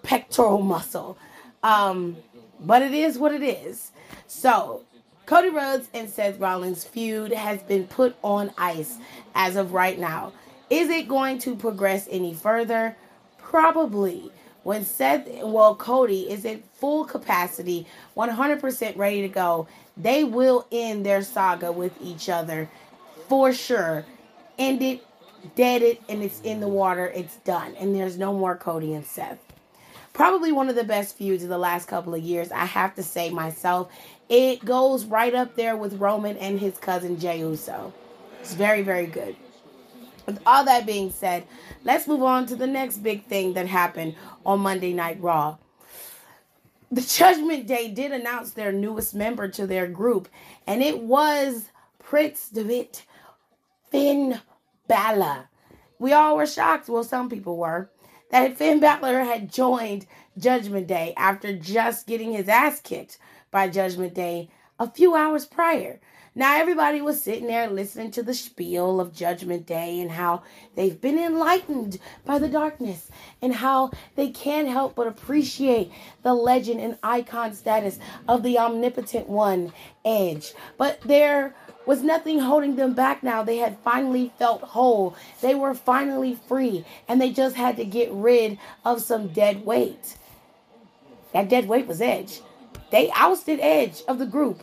pectoral 0.02 0.62
muscle. 0.62 1.16
Um, 1.62 2.16
but 2.60 2.82
it 2.82 2.92
is 2.92 3.18
what 3.18 3.32
it 3.32 3.42
is. 3.42 3.90
So, 4.26 4.82
Cody 5.26 5.50
Rhodes 5.50 5.88
and 5.92 6.08
Seth 6.08 6.38
Rollins' 6.38 6.84
feud 6.84 7.32
has 7.32 7.62
been 7.62 7.86
put 7.86 8.16
on 8.22 8.52
ice 8.56 8.98
as 9.34 9.56
of 9.56 9.72
right 9.72 9.98
now. 9.98 10.32
Is 10.70 10.88
it 10.88 11.08
going 11.08 11.38
to 11.40 11.54
progress 11.54 12.08
any 12.10 12.34
further? 12.34 12.96
Probably 13.38 14.30
when 14.66 14.84
Seth, 14.84 15.28
well, 15.44 15.76
Cody 15.76 16.28
is 16.28 16.44
at 16.44 16.60
full 16.74 17.04
capacity, 17.04 17.86
100% 18.16 18.96
ready 18.96 19.22
to 19.22 19.28
go, 19.28 19.68
they 19.96 20.24
will 20.24 20.66
end 20.72 21.06
their 21.06 21.22
saga 21.22 21.70
with 21.70 21.92
each 22.02 22.28
other 22.28 22.68
for 23.28 23.52
sure. 23.52 24.04
End 24.58 24.82
it, 24.82 25.06
dead 25.54 25.82
it, 25.82 26.02
and 26.08 26.20
it's 26.20 26.40
in 26.40 26.58
the 26.58 26.66
water. 26.66 27.06
It's 27.14 27.36
done. 27.36 27.76
And 27.76 27.94
there's 27.94 28.18
no 28.18 28.34
more 28.34 28.56
Cody 28.56 28.92
and 28.92 29.06
Seth. 29.06 29.38
probably 30.12 30.50
one 30.50 30.68
of 30.68 30.74
the 30.74 30.82
best 30.82 31.16
feuds 31.16 31.44
of 31.44 31.48
the 31.48 31.58
last 31.58 31.86
couple 31.86 32.12
of 32.12 32.22
years. 32.22 32.50
I 32.50 32.64
have 32.64 32.96
to 32.96 33.04
say 33.04 33.30
myself, 33.30 33.92
it 34.28 34.64
goes 34.64 35.04
right 35.04 35.34
up 35.34 35.54
there 35.54 35.76
with 35.76 35.94
Roman 36.00 36.36
and 36.38 36.58
his 36.58 36.76
cousin 36.78 37.20
Jey 37.20 37.38
Uso. 37.38 37.92
It's 38.40 38.54
very, 38.54 38.82
very 38.82 39.06
good. 39.06 39.36
With 40.26 40.42
all 40.44 40.64
that 40.64 40.86
being 40.86 41.10
said, 41.10 41.46
let's 41.84 42.08
move 42.08 42.22
on 42.22 42.46
to 42.46 42.56
the 42.56 42.66
next 42.66 42.98
big 42.98 43.24
thing 43.24 43.54
that 43.54 43.68
happened 43.68 44.16
on 44.44 44.60
Monday 44.60 44.92
Night 44.92 45.20
Raw. 45.20 45.56
The 46.90 47.00
Judgment 47.00 47.66
Day 47.66 47.90
did 47.90 48.12
announce 48.12 48.50
their 48.50 48.72
newest 48.72 49.14
member 49.14 49.48
to 49.48 49.66
their 49.66 49.86
group, 49.86 50.28
and 50.66 50.82
it 50.82 51.00
was 51.00 51.66
Prince 51.98 52.48
Devitt 52.48 53.04
Finn 53.90 54.40
Balor. 54.88 55.48
We 55.98 56.12
all 56.12 56.36
were 56.36 56.46
shocked, 56.46 56.88
well, 56.88 57.04
some 57.04 57.28
people 57.28 57.56
were, 57.56 57.90
that 58.30 58.56
Finn 58.56 58.80
Balor 58.80 59.20
had 59.20 59.52
joined 59.52 60.06
Judgment 60.38 60.86
Day 60.86 61.14
after 61.16 61.56
just 61.56 62.06
getting 62.06 62.32
his 62.32 62.48
ass 62.48 62.80
kicked 62.80 63.18
by 63.50 63.68
Judgment 63.68 64.14
Day 64.14 64.50
a 64.78 64.90
few 64.90 65.14
hours 65.14 65.44
prior. 65.46 66.00
Now, 66.38 66.58
everybody 66.58 67.00
was 67.00 67.22
sitting 67.22 67.46
there 67.46 67.66
listening 67.66 68.10
to 68.10 68.22
the 68.22 68.34
spiel 68.34 69.00
of 69.00 69.14
Judgment 69.14 69.64
Day 69.64 70.02
and 70.02 70.10
how 70.10 70.42
they've 70.74 71.00
been 71.00 71.18
enlightened 71.18 71.98
by 72.26 72.38
the 72.38 72.46
darkness 72.46 73.10
and 73.40 73.54
how 73.54 73.90
they 74.16 74.28
can't 74.28 74.68
help 74.68 74.96
but 74.96 75.06
appreciate 75.06 75.90
the 76.22 76.34
legend 76.34 76.82
and 76.82 76.98
icon 77.02 77.54
status 77.54 77.98
of 78.28 78.42
the 78.42 78.58
omnipotent 78.58 79.30
one, 79.30 79.72
Edge. 80.04 80.52
But 80.76 81.00
there 81.00 81.54
was 81.86 82.02
nothing 82.02 82.40
holding 82.40 82.76
them 82.76 82.92
back 82.92 83.22
now. 83.22 83.42
They 83.42 83.56
had 83.56 83.78
finally 83.78 84.30
felt 84.38 84.60
whole. 84.60 85.16
They 85.40 85.54
were 85.54 85.72
finally 85.72 86.38
free, 86.46 86.84
and 87.08 87.18
they 87.18 87.32
just 87.32 87.56
had 87.56 87.78
to 87.78 87.84
get 87.86 88.12
rid 88.12 88.58
of 88.84 89.00
some 89.00 89.28
dead 89.28 89.64
weight. 89.64 90.18
That 91.32 91.48
dead 91.48 91.66
weight 91.66 91.86
was 91.86 92.02
Edge. 92.02 92.42
They 92.90 93.10
ousted 93.12 93.58
Edge 93.60 94.02
of 94.06 94.18
the 94.18 94.26
group 94.26 94.62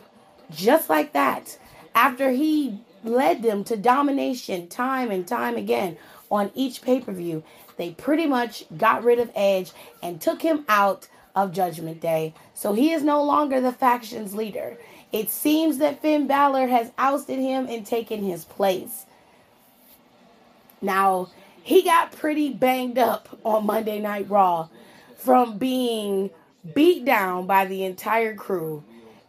just 0.50 0.88
like 0.88 1.12
that 1.14 1.58
after 1.94 2.30
he 2.30 2.80
led 3.04 3.42
them 3.42 3.64
to 3.64 3.76
domination 3.76 4.68
time 4.68 5.10
and 5.10 5.26
time 5.26 5.56
again 5.56 5.96
on 6.30 6.50
each 6.54 6.82
pay 6.82 7.00
per 7.00 7.12
view. 7.12 7.42
They 7.76 7.90
pretty 7.90 8.26
much 8.26 8.64
got 8.76 9.04
rid 9.04 9.18
of 9.18 9.30
Edge 9.34 9.72
and 10.02 10.20
took 10.20 10.42
him 10.42 10.64
out 10.68 11.08
of 11.34 11.52
Judgment 11.52 12.00
Day. 12.00 12.34
So 12.54 12.72
he 12.72 12.92
is 12.92 13.02
no 13.02 13.22
longer 13.22 13.60
the 13.60 13.72
faction's 13.72 14.34
leader. 14.34 14.78
It 15.12 15.30
seems 15.30 15.78
that 15.78 16.00
Finn 16.00 16.26
Balor 16.26 16.68
has 16.68 16.92
ousted 16.98 17.38
him 17.38 17.66
and 17.68 17.84
taken 17.84 18.22
his 18.22 18.44
place. 18.44 19.06
Now, 20.80 21.30
he 21.62 21.82
got 21.82 22.12
pretty 22.12 22.50
banged 22.52 22.98
up 22.98 23.38
on 23.44 23.66
Monday 23.66 24.00
Night 24.00 24.28
Raw 24.28 24.68
from 25.16 25.56
being 25.56 26.30
beat 26.74 27.04
down 27.04 27.46
by 27.46 27.64
the 27.64 27.84
entire 27.84 28.34
crew 28.34 28.84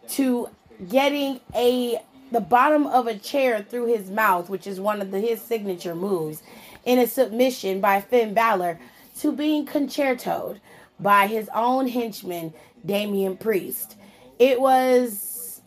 to 0.10 0.50
getting 0.90 1.40
a 1.54 2.00
the 2.32 2.42
bottom 2.42 2.88
of 2.88 3.08
a 3.08 3.18
chair 3.18 3.62
through 3.62 3.88
his 3.88 4.10
mouth, 4.10 4.50
which 4.50 4.68
is 4.68 4.80
one 4.80 5.02
of 5.02 5.12
the, 5.12 5.20
his 5.20 5.42
signature 5.42 5.96
moves, 5.96 6.42
in 6.84 7.00
a 7.00 7.08
submission 7.08 7.82
by 7.82 8.02
Finn 8.02 8.34
Balor 8.34 8.80
to 9.20 9.32
being 9.32 9.66
concertoed 9.66 10.60
by 11.00 11.28
his 11.28 11.50
own 11.54 11.88
henchman, 11.88 12.54
Damian 12.86 13.38
Priest. 13.38 13.96
It 14.40 14.60
was 14.60 15.62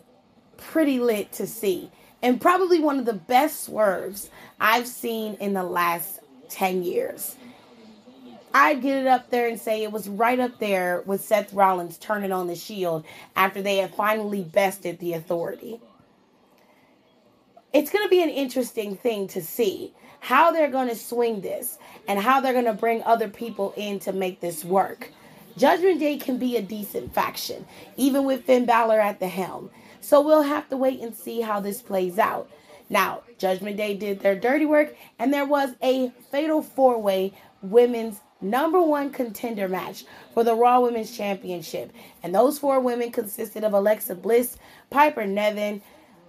pretty 0.57 1.01
lit 1.01 1.33
to 1.33 1.47
see, 1.47 1.91
and 2.23 2.41
probably 2.41 2.81
one 2.81 2.99
of 2.99 3.07
the 3.07 3.15
best 3.15 3.65
swerves 3.65 4.31
I've 4.61 4.87
seen 4.87 5.35
in 5.35 5.55
the 5.55 5.63
last 5.63 6.21
10 6.51 6.83
years. 6.83 7.37
I'd 8.55 8.83
get 8.83 9.03
it 9.03 9.07
up 9.07 9.31
there 9.31 9.47
and 9.47 9.61
say 9.61 9.83
it 9.83 9.93
was 9.93 10.09
right 10.09 10.41
up 10.41 10.59
there 10.59 11.03
with 11.07 11.23
Seth 11.23 11.53
Rollins 11.53 11.99
turning 11.99 12.33
on 12.33 12.47
the 12.47 12.55
shield 12.55 13.05
after 13.37 13.63
they 13.63 13.77
had 13.77 13.95
finally 13.95 14.43
bested 14.43 14.99
the 14.99 15.13
authority. 15.13 15.81
It's 17.73 17.91
going 17.91 18.05
to 18.05 18.09
be 18.09 18.23
an 18.23 18.31
interesting 18.31 18.97
thing 18.97 19.29
to 19.29 19.43
see 19.43 19.93
how 20.21 20.51
they're 20.53 20.71
going 20.71 20.89
to 20.89 20.97
swing 20.97 21.43
this 21.43 21.79
and 22.07 22.19
how 22.19 22.41
they're 22.41 22.55
going 22.55 22.65
to 22.65 22.73
bring 22.73 23.03
other 23.03 23.29
people 23.29 23.75
in 23.77 23.99
to 24.01 24.13
make 24.13 24.41
this 24.41 24.65
work. 24.65 25.11
Judgment 25.59 26.01
Day 26.01 26.17
can 26.17 26.39
be 26.39 26.57
a 26.57 26.63
decent 26.63 27.13
faction, 27.13 27.67
even 27.97 28.25
with 28.25 28.45
Finn 28.45 28.65
Balor 28.65 29.01
at 29.01 29.21
the 29.21 29.29
helm. 29.29 29.71
So 30.01 30.21
we'll 30.23 30.43
have 30.43 30.69
to 30.71 30.77
wait 30.79 31.01
and 31.01 31.15
see 31.15 31.43
how 31.43 31.61
this 31.61 31.83
plays 31.83 32.19
out. 32.19 32.49
Now, 32.89 33.23
Judgment 33.37 33.77
Day 33.77 33.95
did 33.95 34.21
their 34.21 34.37
dirty 34.37 34.65
work, 34.65 34.97
and 35.19 35.33
there 35.33 35.45
was 35.45 35.71
a 35.83 36.11
fatal 36.31 36.63
four 36.63 36.99
way 36.99 37.35
women's 37.61 38.21
number 38.41 38.81
one 38.81 39.11
contender 39.11 39.69
match 39.69 40.05
for 40.33 40.43
the 40.43 40.55
Raw 40.55 40.81
Women's 40.81 41.15
Championship. 41.15 41.93
And 42.23 42.35
those 42.35 42.59
four 42.59 42.81
women 42.81 43.11
consisted 43.11 43.63
of 43.63 43.75
Alexa 43.75 44.15
Bliss, 44.15 44.57
Piper 44.89 45.27
Niven, 45.27 45.83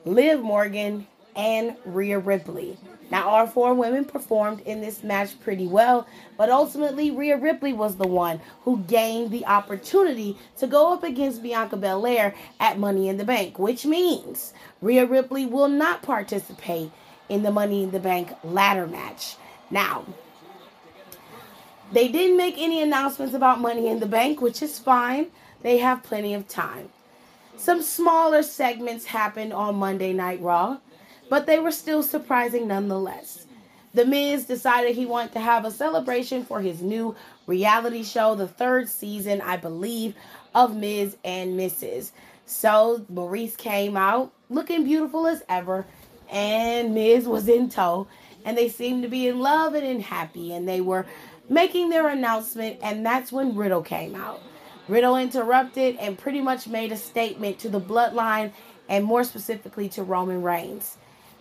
Liv 0.03 0.41
Morgan, 0.41 1.07
and 1.39 1.77
Rhea 1.85 2.19
Ripley. 2.19 2.77
Now, 3.09 3.29
our 3.29 3.47
four 3.47 3.73
women 3.73 4.03
performed 4.03 4.59
in 4.65 4.81
this 4.81 5.03
match 5.05 5.39
pretty 5.39 5.67
well, 5.67 6.05
but 6.37 6.49
ultimately, 6.49 7.11
Rhea 7.11 7.37
Ripley 7.37 7.71
was 7.71 7.95
the 7.95 8.05
one 8.05 8.41
who 8.63 8.79
gained 8.79 9.31
the 9.31 9.45
opportunity 9.45 10.37
to 10.57 10.67
go 10.67 10.93
up 10.93 11.03
against 11.03 11.41
Bianca 11.41 11.77
Belair 11.77 12.35
at 12.59 12.77
Money 12.77 13.07
in 13.07 13.15
the 13.15 13.23
Bank, 13.23 13.57
which 13.57 13.85
means 13.85 14.53
Rhea 14.81 15.05
Ripley 15.05 15.45
will 15.45 15.69
not 15.69 16.03
participate 16.03 16.91
in 17.29 17.41
the 17.43 17.51
Money 17.51 17.83
in 17.83 17.91
the 17.91 18.01
Bank 18.01 18.33
ladder 18.43 18.85
match. 18.85 19.37
Now, 19.71 20.03
they 21.93 22.09
didn't 22.09 22.37
make 22.37 22.55
any 22.57 22.81
announcements 22.81 23.33
about 23.33 23.61
Money 23.61 23.87
in 23.87 24.01
the 24.01 24.05
Bank, 24.05 24.41
which 24.41 24.61
is 24.61 24.77
fine. 24.77 25.27
They 25.61 25.77
have 25.77 26.03
plenty 26.03 26.33
of 26.33 26.49
time. 26.49 26.89
Some 27.55 27.81
smaller 27.81 28.43
segments 28.43 29.05
happened 29.05 29.53
on 29.53 29.75
Monday 29.75 30.13
Night 30.13 30.41
Raw, 30.41 30.77
but 31.29 31.45
they 31.45 31.59
were 31.59 31.71
still 31.71 32.03
surprising 32.03 32.67
nonetheless. 32.67 33.45
The 33.93 34.05
Miz 34.05 34.45
decided 34.45 34.95
he 34.95 35.05
wanted 35.05 35.33
to 35.33 35.39
have 35.39 35.65
a 35.65 35.71
celebration 35.71 36.45
for 36.45 36.61
his 36.61 36.81
new 36.81 37.15
reality 37.47 38.03
show, 38.03 38.35
the 38.35 38.47
third 38.47 38.87
season, 38.87 39.41
I 39.41 39.57
believe, 39.57 40.15
of 40.53 40.75
Miz 40.75 41.17
and 41.23 41.59
Mrs. 41.59 42.11
So 42.45 43.05
Maryse 43.11 43.57
came 43.57 43.97
out 43.97 44.31
looking 44.49 44.83
beautiful 44.83 45.27
as 45.27 45.43
ever, 45.49 45.85
and 46.29 46.93
Miz 46.93 47.27
was 47.27 47.47
in 47.47 47.69
tow, 47.69 48.07
and 48.45 48.57
they 48.57 48.69
seemed 48.69 49.03
to 49.03 49.09
be 49.09 49.27
in 49.27 49.39
love 49.39 49.73
and 49.73 49.85
in 49.85 50.01
happy, 50.01 50.53
and 50.53 50.67
they 50.67 50.81
were 50.81 51.05
making 51.49 51.89
their 51.89 52.07
announcement, 52.07 52.77
and 52.81 53.05
that's 53.05 53.31
when 53.31 53.55
Riddle 53.55 53.81
came 53.81 54.15
out. 54.15 54.41
Riddle 54.87 55.17
interrupted 55.17 55.97
and 55.97 56.17
pretty 56.17 56.41
much 56.41 56.67
made 56.67 56.91
a 56.91 56.97
statement 56.97 57.59
to 57.59 57.69
the 57.69 57.81
bloodline 57.81 58.51
and 58.87 59.05
more 59.05 59.23
specifically 59.23 59.89
to 59.89 60.03
Roman 60.03 60.41
Reigns. 60.41 60.97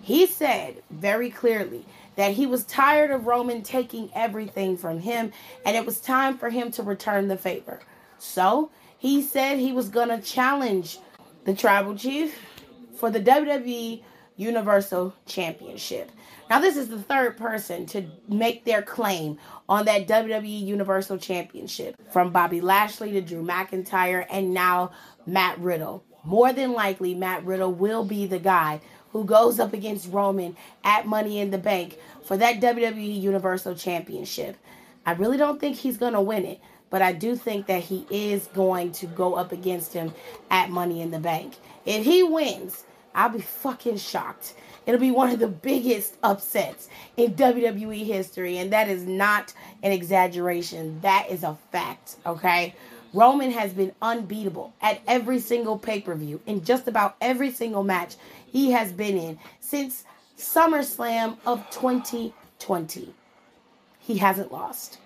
He 0.09 0.25
said 0.25 0.83
very 0.89 1.29
clearly 1.29 1.85
that 2.17 2.33
he 2.33 2.47
was 2.47 2.65
tired 2.65 3.11
of 3.11 3.27
Roman 3.27 3.61
taking 3.61 4.11
everything 4.15 4.79
from 4.79 5.01
him 5.01 5.33
and 5.67 5.77
it 5.77 5.85
was 5.85 6.01
time 6.01 6.39
for 6.39 6.49
him 6.49 6.71
to 6.71 6.83
return 6.83 7.29
the 7.29 7.37
favor. 7.37 7.81
So 8.19 8.71
he 8.97 9.21
said 9.21 9.59
he 9.59 9.71
was 9.71 9.91
going 9.91 10.09
to 10.09 10.23
challenge 10.23 10.99
the 11.45 11.53
tribal 11.53 11.95
chief 11.95 12.35
for 12.97 13.11
the 13.11 13.21
WWE 13.21 14.03
Universal 14.37 15.15
Championship. 15.27 16.11
Now, 16.49 16.59
this 16.59 16.79
is 16.79 16.89
the 16.89 17.03
third 17.03 17.37
person 17.37 17.85
to 17.89 18.07
make 18.29 18.65
their 18.65 18.81
claim 18.81 19.37
on 19.69 19.85
that 19.85 20.09
WWE 20.09 20.67
Universal 20.67 21.19
Championship 21.19 21.97
from 22.11 22.33
Bobby 22.33 22.63
Lashley 22.63 23.13
to 23.13 23.21
Drew 23.21 23.45
McIntyre 23.45 24.25
and 24.31 24.55
now 24.55 24.93
Matt 25.27 25.59
Riddle. 25.59 26.03
More 26.25 26.53
than 26.53 26.73
likely, 26.73 27.15
Matt 27.15 27.45
Riddle 27.45 27.73
will 27.73 28.05
be 28.05 28.27
the 28.27 28.39
guy 28.39 28.81
who 29.13 29.25
goes 29.25 29.59
up 29.59 29.73
against 29.73 30.13
Roman 30.13 30.57
at 30.85 31.07
Money 31.07 31.41
in 31.41 31.51
the 31.51 31.59
Bank 31.59 31.99
for 32.25 32.37
that 32.37 32.61
WWE 32.61 33.21
Universal 33.21 33.77
Championship. 33.77 34.57
I 35.07 35.13
really 35.13 35.37
don't 35.37 35.61
think 35.61 35.77
he's 35.77 35.97
going 35.97 36.13
to 36.13 36.21
win 36.21 36.45
it, 36.45 36.61
but 36.91 37.03
I 37.03 37.13
do 37.13 37.37
think 37.37 37.67
that 37.67 37.83
he 37.83 38.07
is 38.11 38.47
going 38.55 38.93
to 38.93 39.07
go 39.07 39.35
up 39.35 39.53
against 39.53 39.93
him 39.93 40.13
at 40.51 40.71
Money 40.71 41.01
in 41.01 41.11
the 41.11 41.19
Bank. 41.19 41.55
If 41.87 42.05
he 42.05 42.23
wins, 42.23 42.85
I'll 43.15 43.31
be 43.31 43.41
fucking 43.41 43.97
shocked. 43.97 44.55
It'll 44.87 45.01
be 45.01 45.11
one 45.11 45.31
of 45.31 45.39
the 45.39 45.49
biggest 45.49 46.17
upsets 46.23 46.89
in 47.17 47.35
WWE 47.35 48.07
history, 48.07 48.59
and 48.59 48.73
that 48.73 48.89
is 48.89 49.05
not 49.05 49.53
an 49.83 49.93
exaggeration. 49.93 51.01
That 51.01 51.27
is 51.29 51.43
a 51.43 51.59
fact, 51.73 52.17
okay? 52.25 52.75
Roman 53.13 53.51
has 53.51 53.73
been 53.73 53.93
unbeatable 54.03 54.73
at 54.81 55.01
every 55.07 55.41
single 55.41 55.79
pay 55.79 56.01
per 56.01 56.15
view, 56.15 56.41
in 56.47 56.65
just 56.65 56.89
about 56.89 57.17
every 57.21 57.51
single 57.51 57.83
match 57.83 58.17
he 58.51 58.71
has 58.73 58.93
been 58.93 59.17
in 59.17 59.39
since 59.61 60.05
SummerSlam 60.37 61.37
of 61.47 61.69
2020. 61.71 63.15
He 64.01 64.19
hasn't 64.19 64.53
lost. 64.53 64.99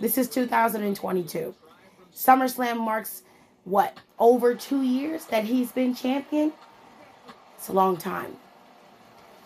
This 0.00 0.16
is 0.16 0.28
2022. 0.28 1.54
SummerSlam 2.14 2.78
marks 2.78 3.22
what, 3.64 3.96
over 4.18 4.54
two 4.54 4.82
years 4.82 5.26
that 5.26 5.44
he's 5.44 5.72
been 5.72 5.94
champion? 5.94 6.52
It's 7.56 7.68
a 7.68 7.72
long 7.72 7.96
time. 7.96 8.36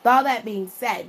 With 0.02 0.12
all 0.12 0.24
that 0.24 0.44
being 0.44 0.68
said, 0.68 1.08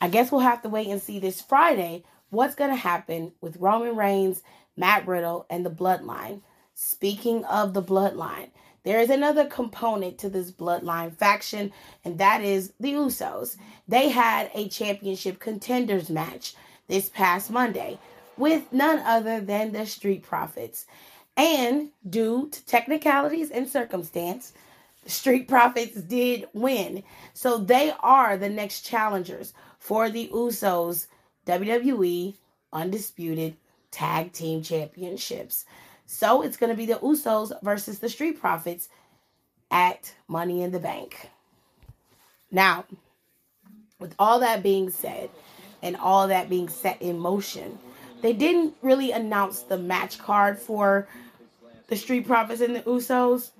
I 0.00 0.08
guess 0.08 0.32
we'll 0.32 0.40
have 0.40 0.62
to 0.62 0.68
wait 0.68 0.88
and 0.88 1.02
see 1.02 1.18
this 1.18 1.42
Friday 1.42 2.04
what's 2.30 2.54
going 2.54 2.70
to 2.70 2.76
happen 2.76 3.32
with 3.40 3.58
Roman 3.58 3.96
Reigns, 3.96 4.42
Matt 4.76 5.06
Riddle, 5.06 5.46
and 5.50 5.66
the 5.66 5.70
bloodline. 5.70 6.40
Speaking 6.74 7.44
of 7.44 7.74
the 7.74 7.82
bloodline, 7.82 8.50
there 8.82 9.00
is 9.00 9.10
another 9.10 9.46
component 9.46 10.18
to 10.18 10.30
this 10.30 10.50
bloodline 10.50 11.14
faction, 11.14 11.72
and 12.04 12.18
that 12.18 12.42
is 12.42 12.72
the 12.80 12.94
Usos. 12.94 13.56
They 13.86 14.08
had 14.08 14.50
a 14.54 14.68
championship 14.68 15.38
contenders 15.38 16.08
match 16.08 16.54
this 16.88 17.08
past 17.08 17.50
Monday 17.50 17.98
with 18.36 18.72
none 18.72 18.98
other 19.00 19.40
than 19.40 19.72
the 19.72 19.86
Street 19.86 20.22
Profits. 20.22 20.86
And 21.36 21.90
due 22.08 22.48
to 22.48 22.66
technicalities 22.66 23.50
and 23.50 23.68
circumstance, 23.68 24.52
the 25.04 25.10
Street 25.10 25.46
Profits 25.48 26.00
did 26.00 26.48
win. 26.52 27.02
So 27.34 27.58
they 27.58 27.92
are 28.00 28.36
the 28.36 28.48
next 28.48 28.82
challengers 28.82 29.52
for 29.78 30.10
the 30.10 30.28
Usos 30.32 31.06
WWE 31.46 32.34
Undisputed 32.72 33.56
Tag 33.90 34.32
Team 34.32 34.62
Championships. 34.62 35.64
So 36.12 36.42
it's 36.42 36.56
going 36.56 36.70
to 36.70 36.76
be 36.76 36.86
the 36.86 36.98
Usos 36.98 37.52
versus 37.62 38.00
the 38.00 38.08
Street 38.08 38.40
Profits 38.40 38.88
at 39.70 40.12
Money 40.26 40.62
in 40.62 40.72
the 40.72 40.80
Bank. 40.80 41.30
Now, 42.50 42.84
with 44.00 44.16
all 44.18 44.40
that 44.40 44.60
being 44.60 44.90
said 44.90 45.30
and 45.84 45.94
all 45.94 46.26
that 46.26 46.50
being 46.50 46.68
set 46.68 47.00
in 47.00 47.16
motion, 47.16 47.78
they 48.22 48.32
didn't 48.32 48.74
really 48.82 49.12
announce 49.12 49.62
the 49.62 49.78
match 49.78 50.18
card 50.18 50.58
for 50.58 51.06
the 51.86 51.96
Street 51.96 52.26
Profits 52.26 52.60
and 52.60 52.74
the 52.74 52.80
Usos, 52.80 53.50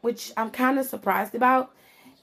which 0.00 0.32
I'm 0.36 0.50
kind 0.50 0.80
of 0.80 0.86
surprised 0.86 1.36
about. 1.36 1.70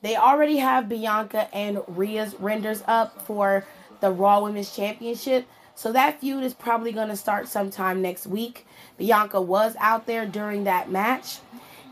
They 0.01 0.17
already 0.17 0.57
have 0.57 0.89
Bianca 0.89 1.47
and 1.55 1.81
Rhea's 1.87 2.35
renders 2.37 2.83
up 2.85 3.25
for 3.25 3.65
the 4.01 4.11
Raw 4.11 4.41
Women's 4.43 4.75
Championship. 4.75 5.47
So 5.73 5.93
that 5.93 6.19
feud 6.19 6.43
is 6.43 6.53
probably 6.53 6.91
going 6.91 7.07
to 7.07 7.15
start 7.15 7.47
sometime 7.47 8.01
next 8.01 8.27
week. 8.27 8.65
Bianca 8.99 9.41
was 9.41 9.75
out 9.79 10.05
there 10.05 10.27
during 10.27 10.65
that 10.65 10.91
match. 10.91 11.39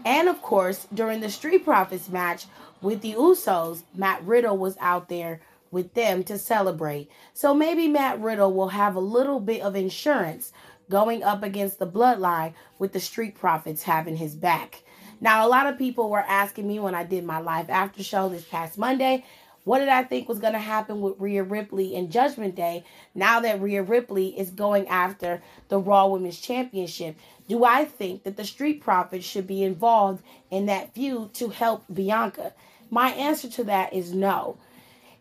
And 0.05 0.29
of 0.29 0.41
course, 0.41 0.87
during 0.93 1.21
the 1.21 1.29
Street 1.29 1.63
Profits 1.63 2.09
match 2.09 2.45
with 2.81 3.01
the 3.01 3.13
Usos, 3.13 3.81
Matt 3.95 4.23
Riddle 4.23 4.57
was 4.57 4.77
out 4.79 5.09
there 5.09 5.41
with 5.71 5.93
them 5.95 6.23
to 6.25 6.37
celebrate. 6.37 7.09
So 7.33 7.53
maybe 7.53 7.87
Matt 7.87 8.21
Riddle 8.21 8.53
will 8.53 8.69
have 8.69 8.95
a 8.95 8.99
little 8.99 9.39
bit 9.39 9.61
of 9.61 9.75
insurance 9.75 10.51
going 10.89 11.23
up 11.23 11.43
against 11.43 11.79
the 11.79 11.87
bloodline 11.87 12.53
with 12.77 12.93
the 12.93 12.99
Street 12.99 13.35
Profits 13.35 13.83
having 13.83 14.17
his 14.17 14.35
back. 14.35 14.83
Now, 15.19 15.45
a 15.45 15.49
lot 15.49 15.65
of 15.65 15.77
people 15.77 16.09
were 16.09 16.19
asking 16.19 16.67
me 16.67 16.79
when 16.79 16.93
I 16.93 17.03
did 17.03 17.25
my 17.25 17.39
live 17.39 17.69
after 17.69 18.03
show 18.03 18.29
this 18.29 18.45
past 18.45 18.77
Monday, 18.77 19.25
what 19.67 19.79
did 19.79 19.89
I 19.89 20.03
think 20.03 20.29
was 20.29 20.39
going 20.39 20.53
to 20.53 20.59
happen 20.59 21.01
with 21.01 21.19
Rhea 21.19 21.43
Ripley 21.43 21.93
in 21.93 22.09
Judgment 22.09 22.55
Day 22.55 22.85
now 23.13 23.41
that 23.41 23.59
Rhea 23.59 23.83
Ripley 23.83 24.27
is 24.39 24.49
going 24.49 24.87
after 24.87 25.41
the 25.67 25.77
Raw 25.77 26.07
Women's 26.07 26.39
Championship? 26.39 27.17
Do 27.49 27.65
I 27.65 27.83
think 27.83 28.23
that 28.23 28.37
the 28.37 28.45
Street 28.45 28.79
Profits 28.79 29.25
should 29.25 29.45
be 29.45 29.65
involved 29.65 30.23
in 30.49 30.67
that 30.67 30.93
feud 30.93 31.33
to 31.33 31.49
help 31.49 31.83
Bianca? 31.93 32.53
My 32.89 33.09
answer 33.09 33.49
to 33.49 33.65
that 33.65 33.91
is 33.91 34.13
no. 34.13 34.57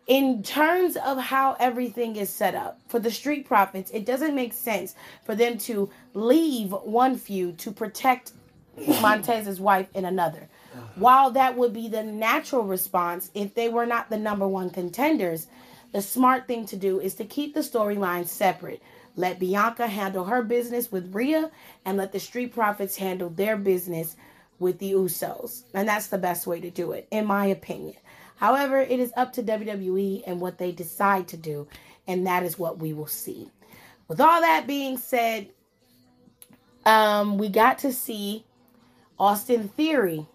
In 0.07 0.43
terms 0.43 0.95
of 0.95 1.17
how 1.17 1.57
everything 1.59 2.15
is 2.15 2.29
set 2.29 2.55
up 2.55 2.79
for 2.87 2.99
the 2.99 3.11
Street 3.11 3.45
Profits, 3.45 3.91
it 3.91 4.05
doesn't 4.05 4.33
make 4.33 4.53
sense 4.53 4.95
for 5.25 5.35
them 5.35 5.57
to 5.57 5.89
leave 6.13 6.71
one 6.71 7.17
feud 7.17 7.57
to 7.59 7.71
protect 7.71 8.31
Montez's 9.01 9.59
wife 9.59 9.89
in 9.93 10.05
another. 10.05 10.47
While 10.95 11.31
that 11.31 11.55
would 11.57 11.73
be 11.73 11.87
the 11.87 12.03
natural 12.03 12.63
response 12.63 13.31
if 13.33 13.53
they 13.53 13.69
were 13.69 13.85
not 13.85 14.09
the 14.09 14.17
number 14.17 14.47
one 14.47 14.69
contenders, 14.69 15.47
the 15.91 16.01
smart 16.01 16.47
thing 16.47 16.65
to 16.67 16.75
do 16.75 16.99
is 16.99 17.15
to 17.15 17.25
keep 17.25 17.53
the 17.53 17.61
storyline 17.61 18.27
separate. 18.27 18.81
Let 19.15 19.39
Bianca 19.39 19.87
handle 19.87 20.25
her 20.25 20.43
business 20.43 20.91
with 20.91 21.13
Rhea 21.13 21.49
and 21.85 21.97
let 21.97 22.11
the 22.11 22.19
Street 22.19 22.53
Profits 22.53 22.97
handle 22.97 23.29
their 23.29 23.57
business 23.57 24.15
with 24.59 24.79
the 24.79 24.93
Usos. 24.93 25.63
And 25.73 25.87
that's 25.87 26.07
the 26.07 26.17
best 26.17 26.45
way 26.45 26.59
to 26.59 26.69
do 26.69 26.91
it, 26.91 27.07
in 27.11 27.25
my 27.25 27.45
opinion. 27.47 27.95
However, 28.35 28.79
it 28.79 28.99
is 28.99 29.11
up 29.17 29.33
to 29.33 29.43
WWE 29.43 30.23
and 30.27 30.39
what 30.39 30.59
they 30.59 30.71
decide 30.71 31.27
to 31.29 31.37
do, 31.37 31.67
and 32.07 32.27
that 32.27 32.43
is 32.43 32.59
what 32.59 32.77
we 32.77 32.93
will 32.93 33.07
see. 33.07 33.49
With 34.07 34.21
all 34.21 34.41
that 34.41 34.67
being 34.67 34.97
said, 34.97 35.49
um, 36.85 37.37
we 37.37 37.49
got 37.49 37.79
to 37.79 37.91
see 37.91 38.45
Austin 39.19 39.67
Theory 39.69 40.27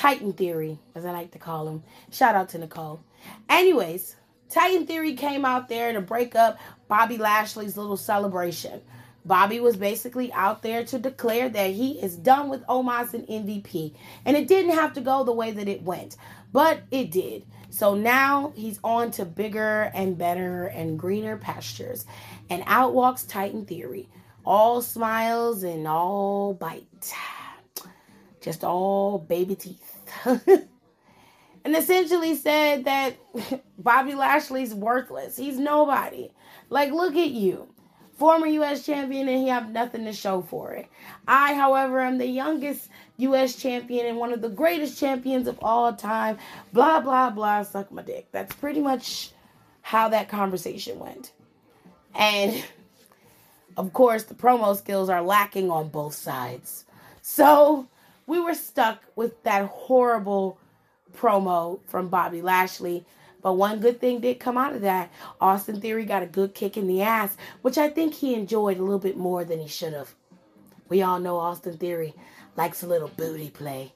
Titan 0.00 0.32
Theory, 0.32 0.78
as 0.94 1.04
I 1.04 1.10
like 1.10 1.32
to 1.32 1.38
call 1.38 1.68
him. 1.68 1.82
Shout 2.10 2.34
out 2.34 2.48
to 2.48 2.58
Nicole. 2.58 3.04
Anyways, 3.50 4.16
Titan 4.48 4.86
Theory 4.86 5.12
came 5.12 5.44
out 5.44 5.68
there 5.68 5.92
to 5.92 6.00
break 6.00 6.34
up 6.34 6.58
Bobby 6.88 7.18
Lashley's 7.18 7.76
little 7.76 7.98
celebration. 7.98 8.80
Bobby 9.26 9.60
was 9.60 9.76
basically 9.76 10.32
out 10.32 10.62
there 10.62 10.86
to 10.86 10.98
declare 10.98 11.50
that 11.50 11.72
he 11.72 12.00
is 12.00 12.16
done 12.16 12.48
with 12.48 12.64
Omos 12.66 13.12
and 13.12 13.28
MVP. 13.28 13.92
And 14.24 14.38
it 14.38 14.48
didn't 14.48 14.72
have 14.72 14.94
to 14.94 15.02
go 15.02 15.22
the 15.22 15.34
way 15.34 15.50
that 15.50 15.68
it 15.68 15.82
went, 15.82 16.16
but 16.50 16.80
it 16.90 17.10
did. 17.10 17.44
So 17.68 17.94
now 17.94 18.54
he's 18.56 18.80
on 18.82 19.10
to 19.10 19.26
bigger 19.26 19.90
and 19.92 20.16
better 20.16 20.64
and 20.64 20.98
greener 20.98 21.36
pastures. 21.36 22.06
And 22.48 22.62
out 22.64 22.94
walks 22.94 23.24
Titan 23.24 23.66
Theory. 23.66 24.08
All 24.46 24.80
smiles 24.80 25.62
and 25.62 25.86
all 25.86 26.54
bite. 26.54 27.12
Just 28.40 28.64
all 28.64 29.18
baby 29.18 29.54
teeth. 29.54 29.89
and 30.24 31.76
essentially 31.76 32.34
said 32.34 32.84
that 32.84 33.16
Bobby 33.78 34.14
Lashley's 34.14 34.74
worthless. 34.74 35.36
He's 35.36 35.58
nobody. 35.58 36.30
Like, 36.68 36.92
look 36.92 37.16
at 37.16 37.30
you. 37.30 37.68
Former 38.14 38.46
U.S. 38.46 38.84
champion, 38.84 39.28
and 39.28 39.38
he 39.38 39.48
have 39.48 39.70
nothing 39.70 40.04
to 40.04 40.12
show 40.12 40.42
for 40.42 40.72
it. 40.74 40.86
I, 41.26 41.54
however, 41.54 42.00
am 42.00 42.18
the 42.18 42.26
youngest 42.26 42.90
U.S. 43.16 43.56
champion 43.56 44.06
and 44.06 44.18
one 44.18 44.32
of 44.34 44.42
the 44.42 44.50
greatest 44.50 45.00
champions 45.00 45.48
of 45.48 45.58
all 45.62 45.94
time. 45.94 46.36
Blah, 46.72 47.00
blah, 47.00 47.30
blah. 47.30 47.62
Suck 47.62 47.90
my 47.90 48.02
dick. 48.02 48.28
That's 48.30 48.54
pretty 48.54 48.80
much 48.80 49.30
how 49.80 50.10
that 50.10 50.28
conversation 50.28 50.98
went. 50.98 51.32
And 52.14 52.62
of 53.76 53.92
course, 53.94 54.24
the 54.24 54.34
promo 54.34 54.76
skills 54.76 55.08
are 55.08 55.22
lacking 55.22 55.70
on 55.70 55.88
both 55.88 56.14
sides. 56.14 56.84
So 57.22 57.88
we 58.30 58.38
were 58.38 58.54
stuck 58.54 59.02
with 59.16 59.42
that 59.42 59.66
horrible 59.66 60.56
promo 61.12 61.80
from 61.86 62.08
Bobby 62.08 62.40
Lashley. 62.40 63.04
But 63.42 63.54
one 63.54 63.80
good 63.80 64.00
thing 64.00 64.20
did 64.20 64.38
come 64.38 64.56
out 64.56 64.72
of 64.72 64.82
that. 64.82 65.10
Austin 65.40 65.80
Theory 65.80 66.04
got 66.04 66.22
a 66.22 66.26
good 66.26 66.54
kick 66.54 66.76
in 66.76 66.86
the 66.86 67.02
ass, 67.02 67.36
which 67.62 67.76
I 67.76 67.88
think 67.88 68.14
he 68.14 68.34
enjoyed 68.34 68.78
a 68.78 68.82
little 68.82 69.00
bit 69.00 69.16
more 69.16 69.44
than 69.44 69.58
he 69.58 69.66
should 69.66 69.94
have. 69.94 70.14
We 70.88 71.02
all 71.02 71.18
know 71.18 71.38
Austin 71.38 71.76
Theory 71.76 72.14
likes 72.56 72.84
a 72.84 72.86
little 72.86 73.08
booty 73.08 73.50
play. 73.50 73.94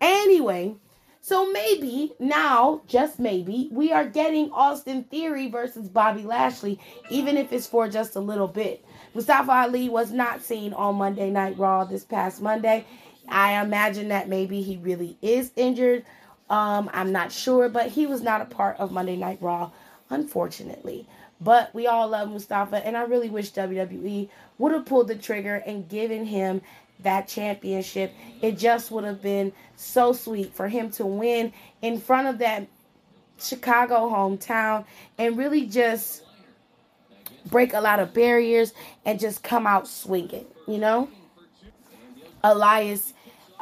Anyway, 0.00 0.76
so 1.20 1.50
maybe 1.50 2.12
now, 2.20 2.82
just 2.86 3.18
maybe, 3.18 3.70
we 3.72 3.90
are 3.90 4.06
getting 4.06 4.52
Austin 4.52 5.02
Theory 5.04 5.48
versus 5.48 5.88
Bobby 5.88 6.22
Lashley, 6.22 6.78
even 7.10 7.36
if 7.36 7.52
it's 7.52 7.66
for 7.66 7.88
just 7.88 8.14
a 8.14 8.20
little 8.20 8.46
bit. 8.46 8.84
Mustafa 9.14 9.50
Ali 9.50 9.88
was 9.88 10.12
not 10.12 10.42
seen 10.42 10.72
on 10.74 10.94
Monday 10.94 11.30
Night 11.30 11.58
Raw 11.58 11.84
this 11.84 12.04
past 12.04 12.40
Monday. 12.40 12.84
I 13.28 13.62
imagine 13.62 14.08
that 14.08 14.28
maybe 14.28 14.62
he 14.62 14.76
really 14.76 15.16
is 15.22 15.50
injured. 15.56 16.04
Um, 16.50 16.90
I'm 16.92 17.12
not 17.12 17.32
sure, 17.32 17.68
but 17.68 17.88
he 17.88 18.06
was 18.06 18.22
not 18.22 18.40
a 18.40 18.44
part 18.44 18.78
of 18.78 18.92
Monday 18.92 19.16
Night 19.16 19.38
Raw, 19.40 19.70
unfortunately. 20.10 21.08
But 21.40 21.74
we 21.74 21.86
all 21.86 22.08
love 22.08 22.30
Mustafa, 22.30 22.84
and 22.86 22.96
I 22.96 23.02
really 23.02 23.30
wish 23.30 23.52
WWE 23.52 24.28
would 24.58 24.72
have 24.72 24.86
pulled 24.86 25.08
the 25.08 25.16
trigger 25.16 25.56
and 25.66 25.88
given 25.88 26.24
him 26.24 26.62
that 27.00 27.28
championship. 27.28 28.14
It 28.40 28.58
just 28.58 28.90
would 28.90 29.04
have 29.04 29.20
been 29.22 29.52
so 29.76 30.12
sweet 30.12 30.54
for 30.54 30.68
him 30.68 30.90
to 30.92 31.06
win 31.06 31.52
in 31.82 31.98
front 31.98 32.28
of 32.28 32.38
that 32.38 32.66
Chicago 33.40 34.08
hometown 34.08 34.84
and 35.18 35.36
really 35.36 35.66
just 35.66 36.22
break 37.46 37.74
a 37.74 37.80
lot 37.80 38.00
of 38.00 38.14
barriers 38.14 38.72
and 39.04 39.18
just 39.18 39.42
come 39.42 39.66
out 39.66 39.88
swinging, 39.88 40.46
you 40.66 40.78
know? 40.78 41.08
Elias 42.42 43.13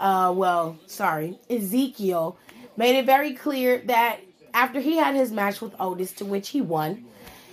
uh, 0.02 0.32
well, 0.34 0.76
sorry, 0.86 1.38
Ezekiel 1.48 2.36
made 2.76 2.98
it 2.98 3.06
very 3.06 3.32
clear 3.34 3.78
that 3.86 4.18
after 4.52 4.80
he 4.80 4.96
had 4.96 5.14
his 5.14 5.30
match 5.30 5.60
with 5.60 5.74
Otis, 5.78 6.12
to 6.14 6.24
which 6.24 6.48
he 6.48 6.60
won, 6.60 7.04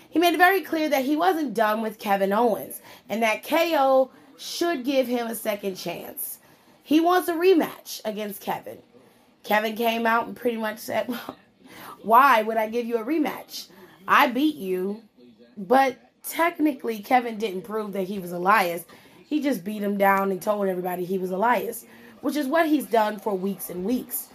he 0.09 0.17
made 0.17 0.33
it 0.33 0.39
very 0.39 0.61
clear 0.61 0.89
that 0.89 1.05
he 1.05 1.15
wasn't 1.15 1.53
done 1.53 1.81
with 1.81 1.99
Kevin 1.99 2.33
Owens 2.33 2.81
and 3.07 3.21
that 3.21 3.43
KO 3.43 4.09
should 4.39 4.83
give 4.83 5.07
him 5.07 5.27
a 5.27 5.35
second 5.35 5.75
chance. 5.75 6.39
He 6.81 6.99
wants 6.99 7.27
a 7.27 7.33
rematch 7.33 8.01
against 8.03 8.41
Kevin. 8.41 8.79
Kevin 9.43 9.75
came 9.75 10.07
out 10.07 10.25
and 10.25 10.35
pretty 10.35 10.57
much 10.57 10.79
said, 10.79 11.07
Why 12.01 12.41
would 12.41 12.57
I 12.57 12.67
give 12.67 12.87
you 12.87 12.97
a 12.97 13.03
rematch? 13.03 13.67
I 14.07 14.25
beat 14.25 14.55
you, 14.55 15.03
but 15.55 15.97
technically, 16.27 16.97
Kevin 16.99 17.37
didn't 17.37 17.61
prove 17.61 17.93
that 17.93 18.07
he 18.07 18.17
was 18.17 18.31
Elias. 18.31 18.85
He 19.29 19.41
just 19.41 19.63
beat 19.63 19.83
him 19.83 19.97
down 19.97 20.31
and 20.31 20.41
told 20.41 20.67
everybody 20.67 21.05
he 21.05 21.19
was 21.19 21.31
Elias 21.31 21.85
which 22.21 22.35
is 22.35 22.47
what 22.47 22.67
he's 22.67 22.85
done 22.85 23.19
for 23.19 23.33
weeks 23.33 23.69
and 23.69 23.85
weeks. 23.85 24.29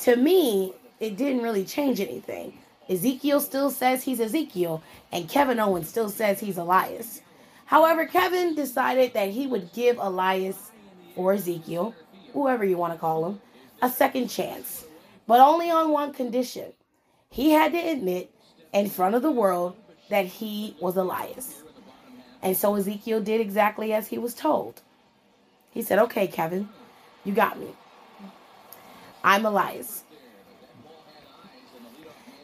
To 0.00 0.16
me, 0.16 0.72
it 1.00 1.16
didn't 1.16 1.42
really 1.42 1.64
change 1.64 2.00
anything. 2.00 2.58
Ezekiel 2.88 3.40
still 3.40 3.70
says 3.70 4.02
he's 4.02 4.20
Ezekiel, 4.20 4.82
and 5.12 5.28
Kevin 5.28 5.58
Owens 5.58 5.88
still 5.88 6.08
says 6.08 6.40
he's 6.40 6.58
Elias. 6.58 7.22
However, 7.64 8.06
Kevin 8.06 8.54
decided 8.54 9.14
that 9.14 9.30
he 9.30 9.46
would 9.46 9.72
give 9.72 9.96
Elias 9.98 10.70
or 11.16 11.32
Ezekiel, 11.32 11.94
whoever 12.32 12.64
you 12.64 12.76
want 12.76 12.92
to 12.92 12.98
call 12.98 13.26
him, 13.26 13.40
a 13.80 13.88
second 13.88 14.28
chance, 14.28 14.84
but 15.26 15.40
only 15.40 15.70
on 15.70 15.90
one 15.90 16.12
condition. 16.12 16.72
He 17.30 17.50
had 17.50 17.72
to 17.72 17.78
admit 17.78 18.30
in 18.74 18.90
front 18.90 19.14
of 19.14 19.22
the 19.22 19.30
world 19.30 19.76
that 20.10 20.26
he 20.26 20.76
was 20.80 20.96
Elias. 20.96 21.61
And 22.42 22.56
so 22.56 22.74
Ezekiel 22.74 23.20
did 23.20 23.40
exactly 23.40 23.92
as 23.92 24.08
he 24.08 24.18
was 24.18 24.34
told. 24.34 24.82
He 25.70 25.82
said, 25.82 25.98
Okay, 25.98 26.26
Kevin, 26.26 26.68
you 27.24 27.32
got 27.32 27.58
me. 27.58 27.68
I'm 29.24 29.46
Elias. 29.46 30.02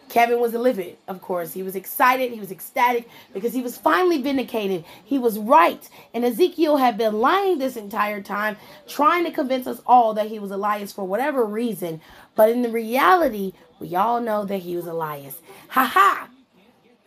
Kevin 0.08 0.40
was 0.40 0.54
livid, 0.54 0.96
of 1.06 1.20
course. 1.20 1.52
He 1.52 1.62
was 1.62 1.76
excited. 1.76 2.32
He 2.32 2.40
was 2.40 2.50
ecstatic 2.50 3.08
because 3.34 3.52
he 3.52 3.61
was 3.61 3.76
finally 3.76 4.22
vindicated. 4.22 4.84
He 5.04 5.18
was 5.18 5.38
right. 5.38 5.87
And 6.14 6.24
Ezekiel 6.24 6.78
had 6.78 6.96
been 6.96 7.20
lying 7.20 7.58
this 7.58 7.76
entire 7.76 8.22
time, 8.22 8.56
trying 8.87 9.24
to 9.24 9.30
convince 9.30 9.66
us 9.66 9.82
all 9.87 10.14
that 10.14 10.28
he 10.28 10.38
was 10.38 10.50
Elias 10.50 10.92
for 10.92 11.04
whatever 11.04 11.44
reason. 11.44 12.00
But 12.34 12.48
in 12.48 12.62
the 12.62 12.70
reality, 12.70 13.52
we 13.80 13.94
all 13.96 14.20
know 14.20 14.44
that 14.46 14.58
he 14.58 14.76
was 14.76 14.87
Elias. 14.87 15.40
Ha 15.68 15.84
ha! 15.84 16.28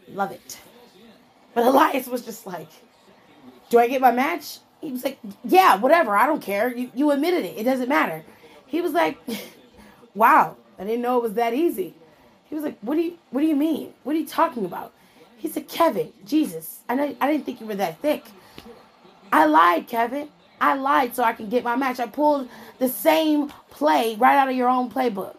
Love 0.09 0.31
it. 0.31 0.59
But 1.53 1.65
Elias 1.65 2.07
was 2.07 2.23
just 2.23 2.47
like, 2.47 2.69
Do 3.69 3.79
I 3.79 3.87
get 3.87 4.01
my 4.01 4.11
match? 4.11 4.59
He 4.81 4.91
was 4.91 5.03
like, 5.03 5.19
Yeah, 5.43 5.77
whatever. 5.77 6.15
I 6.15 6.25
don't 6.25 6.41
care. 6.41 6.75
You, 6.75 6.91
you 6.95 7.11
admitted 7.11 7.45
it. 7.45 7.57
It 7.57 7.63
doesn't 7.63 7.89
matter. 7.89 8.23
He 8.67 8.81
was 8.81 8.93
like, 8.93 9.17
Wow, 10.15 10.57
I 10.79 10.83
didn't 10.83 11.01
know 11.01 11.17
it 11.17 11.23
was 11.23 11.33
that 11.35 11.53
easy. 11.53 11.95
He 12.49 12.55
was 12.55 12.65
like, 12.65 12.77
"What 12.81 12.95
do 12.95 13.01
you 13.01 13.17
What 13.31 13.41
do 13.41 13.47
you 13.47 13.55
mean? 13.55 13.93
What 14.03 14.15
are 14.15 14.19
you 14.19 14.27
talking 14.27 14.65
about?" 14.65 14.91
He 15.37 15.47
said, 15.47 15.69
"Kevin, 15.69 16.11
Jesus, 16.25 16.79
I 16.89 17.15
I 17.21 17.31
didn't 17.31 17.45
think 17.45 17.61
you 17.61 17.65
were 17.67 17.75
that 17.75 17.99
thick. 17.99 18.25
I 19.31 19.45
lied, 19.45 19.87
Kevin. 19.87 20.29
I 20.59 20.75
lied 20.75 21.15
so 21.15 21.23
I 21.23 21.33
can 21.33 21.49
get 21.49 21.63
my 21.63 21.77
match. 21.77 21.99
I 21.99 22.07
pulled 22.07 22.49
the 22.79 22.89
same 22.89 23.49
play 23.71 24.15
right 24.19 24.37
out 24.37 24.49
of 24.49 24.55
your 24.55 24.67
own 24.69 24.91
playbook." 24.91 25.37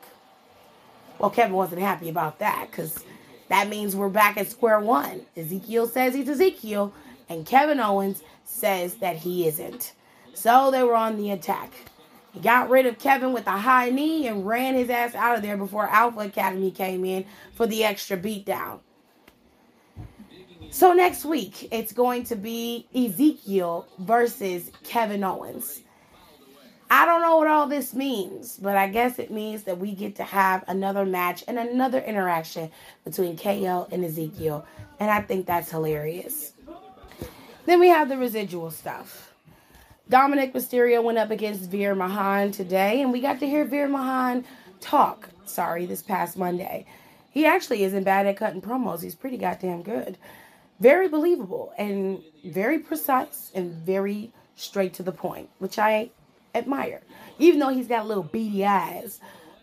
Well, 1.18 1.30
Kevin 1.30 1.54
wasn't 1.54 1.82
happy 1.82 2.08
about 2.08 2.38
that 2.40 2.68
because 2.70 3.04
that 3.48 3.68
means 3.68 3.94
we're 3.94 4.08
back 4.08 4.36
at 4.36 4.50
square 4.50 4.80
one. 4.80 5.22
Ezekiel 5.36 5.86
says 5.86 6.14
he's 6.14 6.28
Ezekiel, 6.28 6.92
and 7.28 7.46
Kevin 7.46 7.80
Owens 7.80 8.22
says 8.44 8.96
that 8.96 9.16
he 9.16 9.46
isn't. 9.46 9.92
So 10.34 10.70
they 10.70 10.82
were 10.82 10.96
on 10.96 11.16
the 11.16 11.30
attack. 11.30 11.72
He 12.32 12.40
got 12.40 12.70
rid 12.70 12.86
of 12.86 12.98
Kevin 12.98 13.32
with 13.32 13.46
a 13.46 13.58
high 13.58 13.90
knee 13.90 14.26
and 14.26 14.46
ran 14.46 14.74
his 14.74 14.88
ass 14.88 15.14
out 15.14 15.36
of 15.36 15.42
there 15.42 15.56
before 15.56 15.86
Alpha 15.86 16.20
Academy 16.20 16.70
came 16.70 17.04
in 17.04 17.26
for 17.52 17.66
the 17.66 17.84
extra 17.84 18.16
beatdown. 18.16 18.80
So 20.70 20.94
next 20.94 21.26
week, 21.26 21.68
it's 21.70 21.92
going 21.92 22.24
to 22.24 22.36
be 22.36 22.86
Ezekiel 22.94 23.86
versus 23.98 24.70
Kevin 24.84 25.22
Owens. 25.22 25.81
I 26.94 27.06
don't 27.06 27.22
know 27.22 27.38
what 27.38 27.48
all 27.48 27.68
this 27.68 27.94
means, 27.94 28.58
but 28.58 28.76
I 28.76 28.86
guess 28.86 29.18
it 29.18 29.30
means 29.30 29.62
that 29.62 29.78
we 29.78 29.94
get 29.94 30.16
to 30.16 30.24
have 30.24 30.62
another 30.68 31.06
match 31.06 31.42
and 31.48 31.58
another 31.58 32.00
interaction 32.00 32.70
between 33.02 33.38
KO 33.38 33.88
and 33.90 34.04
Ezekiel. 34.04 34.66
And 35.00 35.10
I 35.10 35.22
think 35.22 35.46
that's 35.46 35.70
hilarious. 35.70 36.52
Then 37.64 37.80
we 37.80 37.88
have 37.88 38.10
the 38.10 38.18
residual 38.18 38.70
stuff. 38.70 39.32
Dominic 40.10 40.52
Mysterio 40.52 41.02
went 41.02 41.16
up 41.16 41.30
against 41.30 41.70
Veer 41.70 41.96
Mahaan 41.96 42.52
today, 42.52 43.00
and 43.00 43.10
we 43.10 43.22
got 43.22 43.40
to 43.40 43.46
hear 43.46 43.64
Veer 43.64 43.88
Mahaan 43.88 44.44
talk. 44.82 45.30
Sorry, 45.46 45.86
this 45.86 46.02
past 46.02 46.36
Monday. 46.36 46.84
He 47.30 47.46
actually 47.46 47.84
isn't 47.84 48.04
bad 48.04 48.26
at 48.26 48.36
cutting 48.36 48.60
promos. 48.60 49.02
He's 49.02 49.14
pretty 49.14 49.38
goddamn 49.38 49.82
good. 49.82 50.18
Very 50.78 51.08
believable 51.08 51.72
and 51.78 52.22
very 52.44 52.80
precise 52.80 53.50
and 53.54 53.72
very 53.72 54.30
straight 54.56 54.92
to 54.92 55.02
the 55.02 55.12
point, 55.12 55.48
which 55.58 55.78
I 55.78 56.10
admire. 56.54 57.02
Even 57.38 57.60
though 57.60 57.70
he's 57.70 57.88
got 57.88 58.06
little 58.06 58.22
beady 58.22 58.64
eyes, 58.64 59.20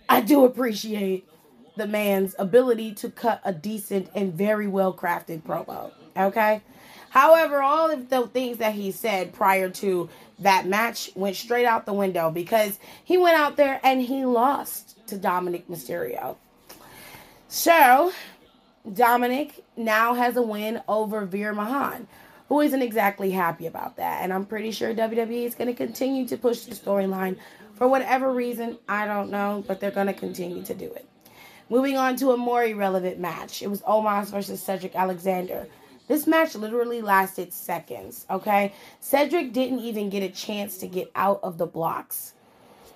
I 0.08 0.22
do 0.22 0.46
appreciate 0.46 1.28
the 1.76 1.88
man's 1.88 2.36
ability 2.38 2.94
to 2.94 3.10
cut 3.10 3.42
a 3.44 3.54
decent 3.54 4.10
and 4.14 4.34
very 4.34 4.68
well 4.68 4.94
crafted 4.94 5.44
promo. 5.44 5.92
Okay? 6.18 6.62
However, 7.10 7.62
all 7.62 7.90
of 7.90 8.10
the 8.10 8.28
things 8.28 8.58
that 8.58 8.74
he 8.74 8.92
said 8.92 9.34
prior 9.34 9.70
to 9.70 10.10
that 10.40 10.68
match 10.68 11.12
went 11.16 11.36
straight 11.36 11.66
out 11.66 11.86
the 11.86 11.94
window 11.94 12.30
because 12.30 12.80
he 13.04 13.18
went 13.18 13.38
out 13.38 13.58
there 13.58 13.80
and 13.84 14.02
he 14.02 14.26
lost 14.26 14.96
to 15.08 15.18
Dominic 15.18 15.68
Mysterio. 15.68 16.38
So, 17.48 18.14
Dominic 18.92 19.64
now 19.76 20.14
has 20.14 20.38
a 20.38 20.42
win 20.42 20.82
over 20.88 21.26
Veer 21.26 21.54
Mahaan, 21.54 22.06
who 22.50 22.60
isn't 22.62 22.82
exactly 22.82 23.30
happy 23.30 23.68
about 23.68 23.96
that. 23.98 24.24
And 24.24 24.34
I'm 24.34 24.46
pretty 24.46 24.72
sure 24.72 24.94
WWE 24.94 25.46
is 25.46 25.56
going 25.56 25.68
to 25.68 25.74
continue 25.74 26.28
to 26.28 26.38
push 26.38 26.62
the 26.62 26.76
storyline 26.76 27.38
for 27.76 27.88
whatever 27.88 28.34
reason. 28.34 28.78
I 28.90 29.06
don't 29.06 29.30
know, 29.30 29.64
but 29.68 29.80
they're 29.80 29.92
going 29.92 30.08
to 30.08 30.14
continue 30.14 30.64
to 30.64 30.74
do 30.74 30.92
it. 30.92 31.08
Moving 31.70 31.96
on 31.96 32.16
to 32.18 32.32
a 32.32 32.38
more 32.38 32.64
irrelevant 32.64 33.20
match. 33.20 33.62
It 33.62 33.68
was 33.68 33.82
Omos 33.84 34.32
versus 34.32 34.62
Cedric 34.62 34.96
Alexander. 34.96 35.68
This 36.08 36.26
match 36.26 36.56
literally 36.56 37.04
lasted 37.04 37.54
seconds, 37.54 38.26
okay? 38.32 38.74
Cedric 39.00 39.54
didn't 39.54 39.82
even 39.82 40.10
get 40.10 40.24
a 40.24 40.30
chance 40.30 40.80
to 40.80 40.88
get 40.88 41.12
out 41.16 41.40
of 41.44 41.60
the 41.60 41.68
blocks. 41.68 42.34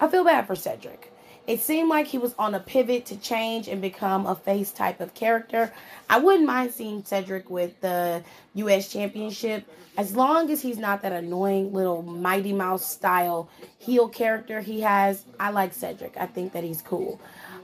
I 0.02 0.08
feel 0.08 0.24
bad 0.24 0.48
for 0.48 0.56
Cedric. 0.56 1.12
It 1.45 1.60
seemed 1.60 1.89
like 1.89 2.08
he 2.08 2.17
was 2.17 2.34
on 2.39 2.56
a 2.56 2.60
pivot 2.60 3.06
to 3.08 3.17
change 3.17 3.67
and 3.67 3.82
become 3.82 4.25
a 4.25 4.36
face 4.36 4.71
type 4.71 5.01
of 5.01 5.13
character. 5.13 5.73
I 6.10 6.19
wouldn't 6.19 6.45
mind 6.45 6.71
seeing 6.71 7.03
Cedric 7.03 7.49
with 7.49 7.79
the 7.82 8.23
US 8.56 8.91
Championship 8.91 9.65
as 9.97 10.15
long 10.15 10.49
as 10.49 10.62
he's 10.62 10.77
not 10.77 11.01
that 11.01 11.12
annoying 11.12 11.73
little 11.73 12.01
Mighty 12.01 12.53
Mouse 12.53 12.89
style 12.89 13.49
heel 13.77 14.08
character 14.08 14.62
he 14.62 14.82
has. 14.82 15.25
I 15.39 15.49
like 15.49 15.73
Cedric. 15.73 16.15
I 16.17 16.27
think 16.27 16.53
that 16.53 16.63
he's 16.63 16.82
cool. 16.82 17.19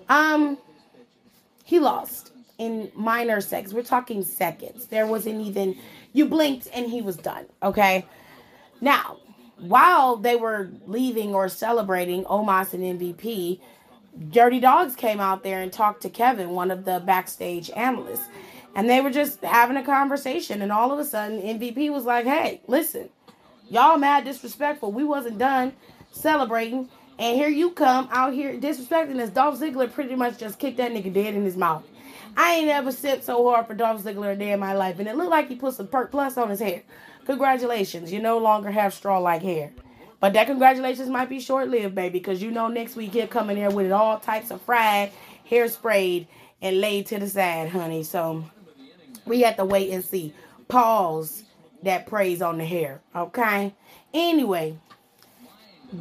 Um 0.10 0.58
he 1.64 1.80
lost 1.80 2.32
in 2.58 2.92
minor 2.94 3.42
seconds. 3.42 3.74
We're 3.74 3.84
talking 3.84 4.24
seconds. 4.24 4.88
There 4.88 5.08
wasn't 5.08 5.42
even, 5.42 5.78
you 6.14 6.26
blinked 6.26 6.68
and 6.74 6.86
he 6.86 7.02
was 7.02 7.16
done. 7.16 7.46
Okay. 7.64 8.06
Now, 8.82 9.18
while 9.60 10.16
they 10.16 10.36
were 10.36 10.70
leaving 10.88 11.34
or 11.34 11.50
celebrating 11.50 12.24
Omos 12.26 12.74
and 12.74 13.00
MVP, 13.00 13.60
Dirty 14.32 14.60
Dawgs 14.60 14.96
came 14.96 15.20
out 15.20 15.44
there 15.44 15.62
and 15.62 15.72
talked 15.72 16.02
to 16.02 16.10
Kevin, 16.10 16.52
one 16.52 16.72
of 16.72 16.86
the 16.86 17.00
backstage 17.00 17.70
analysts. 17.72 18.28
And 18.76 18.90
they 18.90 19.02
were 19.02 19.10
just 19.10 19.42
having 19.42 19.78
a 19.78 19.84
conversation. 19.84 20.62
And 20.62 20.72
all 20.72 20.92
of 20.92 21.00
a 21.00 21.06
sudden, 21.06 21.42
MVP 21.42 21.92
was 21.92 22.06
like, 22.06 22.26
hey, 22.26 22.62
listen, 22.68 23.10
y'all 23.70 23.98
mad 23.98 24.26
disrespectful. 24.26 24.92
We 24.92 25.04
wasn't 25.04 25.38
done 25.38 25.74
celebrating. 26.12 26.90
And 27.18 27.38
here 27.38 27.50
you 27.50 27.72
come 27.72 28.08
out 28.12 28.34
here 28.34 28.54
disrespecting 28.54 29.20
us. 29.20 29.30
Dolph 29.30 29.60
Ziggler 29.60 29.92
pretty 29.92 30.16
much 30.16 30.38
just 30.38 30.60
kicked 30.60 30.78
that 30.78 30.92
nigga 30.92 31.14
dead 31.14 31.34
in 31.34 31.44
his 31.44 31.58
mouth. 31.58 31.84
I 32.38 32.56
ain't 32.56 32.70
ever 32.70 32.92
sipped 32.92 33.24
so 33.26 33.50
hard 33.50 33.68
for 33.68 33.74
Dolph 33.74 34.04
Ziggler 34.04 34.34
a 34.34 34.36
day 34.36 34.52
in 34.52 34.60
my 34.60 34.74
life, 34.74 35.00
and 35.00 35.08
it 35.08 35.16
looked 35.16 35.32
like 35.32 35.48
he 35.50 35.56
put 35.56 35.76
some 35.76 35.88
Perk 35.88 36.12
Plus 36.12 36.38
on 36.38 36.50
his 36.50 36.60
hair. 36.60 36.84
Congratulations, 37.26 38.12
you 38.12 38.20
no 38.20 38.38
longer 38.38 38.72
have 38.72 38.94
straw-like 38.94 39.42
hair. 39.42 39.72
But 40.20 40.34
that 40.34 40.48
congratulations 40.48 41.10
might 41.10 41.30
be 41.30 41.40
short-lived, 41.40 41.96
baby, 41.96 42.20
because 42.20 42.42
you 42.42 42.52
know 42.52 42.68
next 42.68 42.96
week 42.96 43.14
he'll 43.14 43.28
come 43.28 43.50
in 43.50 43.58
here 43.58 43.70
with 43.70 43.86
it 43.86 43.92
all 43.92 44.20
types 44.20 44.52
of 44.52 44.62
fried, 44.62 45.12
hair 45.46 45.68
sprayed, 45.68 46.28
and 46.62 46.82
laid 46.82 47.06
to 47.08 47.20
the 47.20 47.30
side, 47.30 47.70
honey. 47.70 48.04
So 48.04 48.44
we 49.26 49.42
have 49.42 49.56
to 49.58 49.66
wait 49.66 49.92
and 49.92 50.04
see. 50.04 50.34
Pause 50.68 51.44
that 51.84 52.06
praise 52.06 52.42
on 52.42 52.58
the 52.58 52.66
hair, 52.66 53.00
okay? 53.16 53.74
Anyway, 54.14 54.78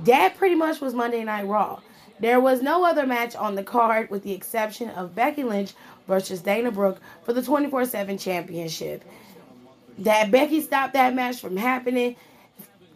that 0.04 0.36
pretty 0.36 0.56
much 0.56 0.80
was 0.80 0.94
Monday 0.94 1.22
Night 1.24 1.46
Raw. 1.46 1.80
There 2.20 2.40
was 2.40 2.62
no 2.62 2.84
other 2.84 3.06
match 3.06 3.36
on 3.36 3.54
the 3.54 3.62
card 3.62 4.10
with 4.10 4.24
the 4.24 4.32
exception 4.32 4.90
of 4.90 5.14
Becky 5.14 5.44
Lynch 5.44 5.72
versus 6.08 6.40
Dana 6.40 6.72
Brooke 6.72 6.98
for 7.22 7.32
the 7.32 7.42
24 7.42 7.84
7 7.84 8.18
championship. 8.18 9.04
That 9.98 10.30
Becky 10.32 10.60
stopped 10.60 10.94
that 10.94 11.14
match 11.14 11.40
from 11.40 11.56
happening, 11.56 12.16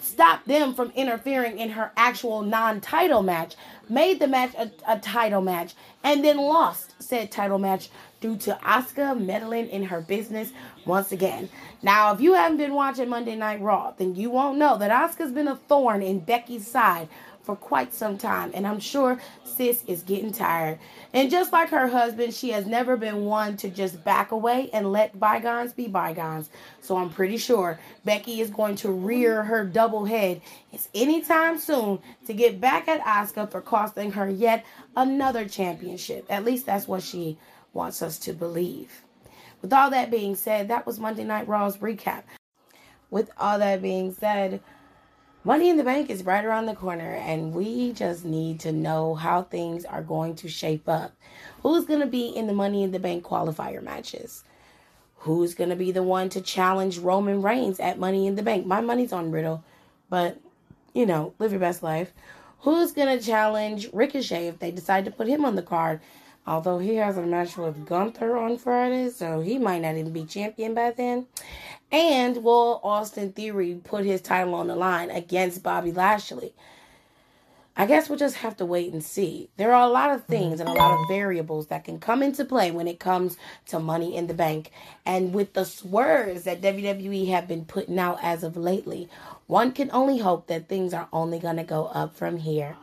stopped 0.01 0.49
them 0.49 0.75
from 0.75 0.91
interfering 0.97 1.59
in 1.59 1.71
her 1.71 1.93
actual 1.97 2.43
non 2.43 2.81
title 2.81 3.23
match, 3.23 3.55
made 3.89 4.19
the 4.19 4.27
match 4.27 4.55
a, 4.57 4.71
a, 4.89 4.99
title 4.99 5.43
match, 5.43 5.75
and 6.03 6.25
then 6.25 6.39
lost 6.39 6.95
said 7.01 7.31
title 7.31 7.59
match 7.59 7.91
due 8.21 8.37
to 8.37 8.59
Asuka 8.63 9.21
meddling 9.21 9.69
in 9.69 9.85
her 9.85 10.01
business 10.01 10.53
once 10.87 11.11
again. 11.13 11.49
Now, 11.83 12.13
if 12.13 12.21
you 12.21 12.35
haven't 12.35 12.59
been 12.59 12.75
watching 12.75 13.09
Monday 13.09 13.35
Night 13.35 13.61
Raw, 13.61 13.93
then 13.97 14.15
you 14.15 14.31
won't 14.31 14.59
know 14.59 14.79
that 14.79 14.91
Asuka's 14.91 15.33
been 15.33 15.49
a 15.49 15.57
thorn 15.57 16.03
in 16.03 16.21
Becky's 16.21 16.67
side 16.67 17.09
for 17.43 17.57
quite 17.57 17.93
some 17.93 18.17
time. 18.19 18.51
And 18.55 18.67
I'm 18.67 18.81
sure 18.81 19.21
sis 19.45 19.83
is 19.87 20.03
getting 20.03 20.33
tired. 20.33 20.79
And 21.13 21.31
just 21.31 21.53
like 21.53 21.71
her 21.71 21.89
husband, 21.89 22.35
she 22.35 22.51
has 22.51 22.67
never 22.67 22.97
been 22.97 23.25
one 23.25 23.57
to 23.59 23.69
just 23.69 24.05
back 24.05 24.31
away 24.31 24.71
and 24.73 24.93
let 24.93 25.19
bygones 25.19 25.73
be 25.73 25.89
bygones. 25.89 26.51
So 26.81 26.97
I'm 26.97 27.11
pretty 27.11 27.37
sure 27.37 27.79
Becky 28.05 28.41
is 28.41 28.51
going 28.51 28.77
to 28.77 28.91
rear 28.91 29.43
her 29.43 29.65
double 29.65 30.05
head 30.05 30.41
anytime 30.95 31.59
soon 31.59 31.99
to 32.27 32.33
get 32.33 32.61
back 32.61 32.89
at 32.89 33.01
Asuka 33.03 33.51
for 33.51 33.61
costing 33.61 34.13
her 34.13 34.29
yet 34.29 34.65
another 34.97 35.49
championship. 35.49 36.25
At 36.31 36.45
least 36.45 36.67
that's 36.67 36.89
what 36.89 37.03
she 37.03 37.39
wants 37.73 38.03
us 38.03 38.19
to 38.21 38.33
believe. 38.33 39.03
With 39.61 39.73
all 39.73 39.91
that 39.91 40.11
being 40.11 40.35
said, 40.35 40.69
that 40.69 40.87
was 40.87 40.99
Monday 40.99 41.25
Night 41.25 41.49
Raw's 41.49 41.79
recap. 41.79 42.23
With 43.11 43.31
all 43.39 43.59
that 43.59 43.83
being 43.83 44.13
said, 44.13 44.61
Money 45.45 45.69
in 45.69 45.77
the 45.77 45.83
Bank 45.83 46.09
is 46.09 46.25
right 46.25 46.45
around 46.45 46.67
the 46.67 46.75
corner, 46.75 47.15
and 47.15 47.53
we 47.53 47.93
just 47.93 48.25
need 48.25 48.61
to 48.61 48.71
know 48.71 49.17
how 49.17 49.43
things 49.43 49.85
are 49.85 50.01
going 50.01 50.37
to 50.37 50.49
shape 50.49 50.89
up. 50.89 51.17
Who's 51.63 51.85
going 51.85 51.99
to 51.99 52.07
be 52.07 52.29
in 52.29 52.47
the 52.47 52.53
Money 52.53 52.85
in 52.85 52.93
the 52.93 53.01
Bank 53.01 53.25
qualifier 53.25 53.83
matches? 53.83 54.45
Who's 55.17 55.55
going 55.55 55.71
to 55.71 55.77
be 55.77 55.91
the 55.91 56.03
one 56.05 56.29
to 56.29 56.41
challenge 56.41 56.99
Roman 56.99 57.43
Reigns 57.43 57.81
at 57.81 57.99
Money 57.99 58.29
in 58.29 58.37
the 58.37 58.43
Bank? 58.45 58.67
My 58.67 58.81
money's 58.81 59.13
on 59.13 59.33
Riddle, 59.33 59.65
but 60.09 60.39
you 60.95 61.07
know, 61.07 61.35
live 61.41 61.51
your 61.51 61.59
best 61.59 61.83
life. 61.83 62.13
Who's 62.61 62.93
going 62.93 63.19
to 63.19 63.25
challenge 63.25 63.89
Ricochet 63.93 64.47
if 64.47 64.61
they 64.61 64.71
decide 64.71 65.05
to 65.07 65.11
put 65.11 65.27
him 65.27 65.45
on 65.45 65.57
the 65.57 65.63
card? 65.63 66.01
Although 66.47 66.79
he 66.79 66.97
has 66.97 67.17
a 67.17 67.23
match 67.23 67.57
with 67.57 67.85
Gunther 67.87 68.37
on 68.37 68.59
Friday, 68.59 69.11
so 69.11 69.41
he 69.41 69.59
might 69.59 69.83
not 69.83 69.97
even 69.97 70.13
be 70.13 70.25
champion 70.25 70.75
by 70.75 70.93
then. 70.93 71.27
And 71.93 72.43
will 72.43 72.81
Austin 72.83 73.33
Theory 73.33 73.79
put 73.85 74.07
his 74.07 74.23
title 74.23 74.55
on 74.55 74.67
the 74.67 74.75
line 74.75 75.11
against 75.11 75.63
Bobby 75.63 75.93
Lashley? 75.93 76.55
I 77.77 77.87
guess 77.87 78.09
we'll 78.09 78.19
just 78.19 78.37
have 78.37 78.57
to 78.59 78.67
wait 78.67 78.93
and 78.93 79.03
see. 79.03 79.49
There 79.57 79.75
are 79.75 79.87
a 79.87 79.93
lot 79.93 80.11
of 80.11 80.25
things 80.25 80.61
and 80.61 80.69
a 80.69 80.75
lot 80.75 80.99
of 80.99 81.09
variables 81.09 81.69
that 81.69 81.85
can 81.85 81.99
come 81.99 82.23
into 82.23 82.45
play 82.45 82.71
when 82.71 82.87
it 82.87 83.01
comes 83.01 83.39
to 83.67 83.79
money 83.79 84.15
in 84.15 84.27
the 84.27 84.35
bank. 84.35 84.71
And 85.07 85.33
with 85.33 85.55
the 85.55 85.65
swerves 85.65 86.45
that 86.45 86.61
WWE 86.61 87.29
have 87.29 87.49
been 87.49 87.65
putting 87.65 87.99
out 87.99 88.19
as 88.23 88.43
of 88.43 88.59
lately, 88.59 89.09
one 89.47 89.73
can 89.73 89.91
only 89.91 90.19
hope 90.19 90.49
that 90.49 90.69
things 90.69 90.93
are 90.93 91.09
only 91.15 91.39
going 91.39 91.57
to 91.57 91.63
go 91.63 91.87
up 91.87 92.15
from 92.15 92.39
here. 92.39 92.77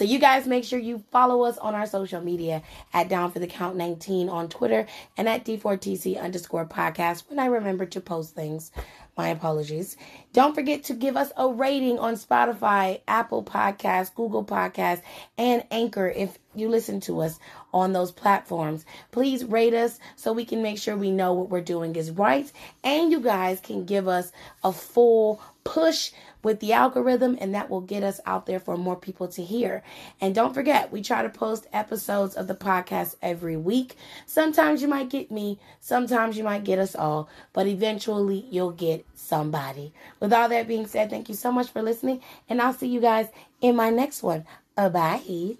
So 0.00 0.06
you 0.06 0.18
guys 0.18 0.46
make 0.46 0.64
sure 0.64 0.78
you 0.78 1.04
follow 1.10 1.42
us 1.42 1.58
on 1.58 1.74
our 1.74 1.84
social 1.84 2.22
media 2.22 2.62
at 2.94 3.10
Down 3.10 3.30
for 3.32 3.38
the 3.38 3.46
Count 3.46 3.76
19 3.76 4.30
on 4.30 4.48
Twitter 4.48 4.86
and 5.18 5.28
at 5.28 5.44
D4TC 5.44 6.18
underscore 6.18 6.64
podcast 6.64 7.24
when 7.28 7.38
I 7.38 7.44
remember 7.44 7.84
to 7.84 8.00
post 8.00 8.34
things. 8.34 8.72
My 9.18 9.28
apologies. 9.28 9.98
Don't 10.32 10.54
forget 10.54 10.84
to 10.84 10.94
give 10.94 11.18
us 11.18 11.32
a 11.36 11.46
rating 11.50 11.98
on 11.98 12.14
Spotify, 12.14 13.02
Apple 13.06 13.44
Podcasts, 13.44 14.14
Google 14.14 14.42
Podcasts, 14.42 15.02
and 15.36 15.64
Anchor 15.70 16.08
if 16.08 16.38
you 16.54 16.70
listen 16.70 17.00
to 17.00 17.20
us 17.20 17.38
on 17.74 17.92
those 17.92 18.10
platforms. 18.10 18.86
Please 19.10 19.44
rate 19.44 19.74
us 19.74 19.98
so 20.16 20.32
we 20.32 20.46
can 20.46 20.62
make 20.62 20.78
sure 20.78 20.96
we 20.96 21.10
know 21.10 21.34
what 21.34 21.50
we're 21.50 21.60
doing 21.60 21.94
is 21.96 22.10
right. 22.10 22.50
And 22.82 23.12
you 23.12 23.20
guys 23.20 23.60
can 23.60 23.84
give 23.84 24.08
us 24.08 24.32
a 24.64 24.72
full 24.72 25.42
push 25.64 26.12
with 26.42 26.60
the 26.60 26.72
algorithm, 26.72 27.36
and 27.40 27.54
that 27.54 27.70
will 27.70 27.80
get 27.80 28.02
us 28.02 28.20
out 28.26 28.46
there 28.46 28.60
for 28.60 28.76
more 28.76 28.96
people 28.96 29.28
to 29.28 29.42
hear. 29.42 29.82
And 30.20 30.34
don't 30.34 30.54
forget, 30.54 30.92
we 30.92 31.02
try 31.02 31.22
to 31.22 31.28
post 31.28 31.66
episodes 31.72 32.34
of 32.34 32.46
the 32.46 32.54
podcast 32.54 33.16
every 33.22 33.56
week. 33.56 33.96
Sometimes 34.26 34.82
you 34.82 34.88
might 34.88 35.10
get 35.10 35.30
me, 35.30 35.58
sometimes 35.80 36.36
you 36.36 36.44
might 36.44 36.64
get 36.64 36.78
us 36.78 36.94
all, 36.94 37.28
but 37.52 37.66
eventually 37.66 38.46
you'll 38.50 38.72
get 38.72 39.06
somebody. 39.14 39.92
With 40.18 40.32
all 40.32 40.48
that 40.48 40.68
being 40.68 40.86
said, 40.86 41.10
thank 41.10 41.28
you 41.28 41.34
so 41.34 41.50
much 41.52 41.68
for 41.70 41.82
listening, 41.82 42.22
and 42.48 42.60
I'll 42.60 42.72
see 42.72 42.88
you 42.88 43.00
guys 43.00 43.28
in 43.60 43.76
my 43.76 43.90
next 43.90 44.22
one. 44.22 44.44
Bye. 44.76 45.56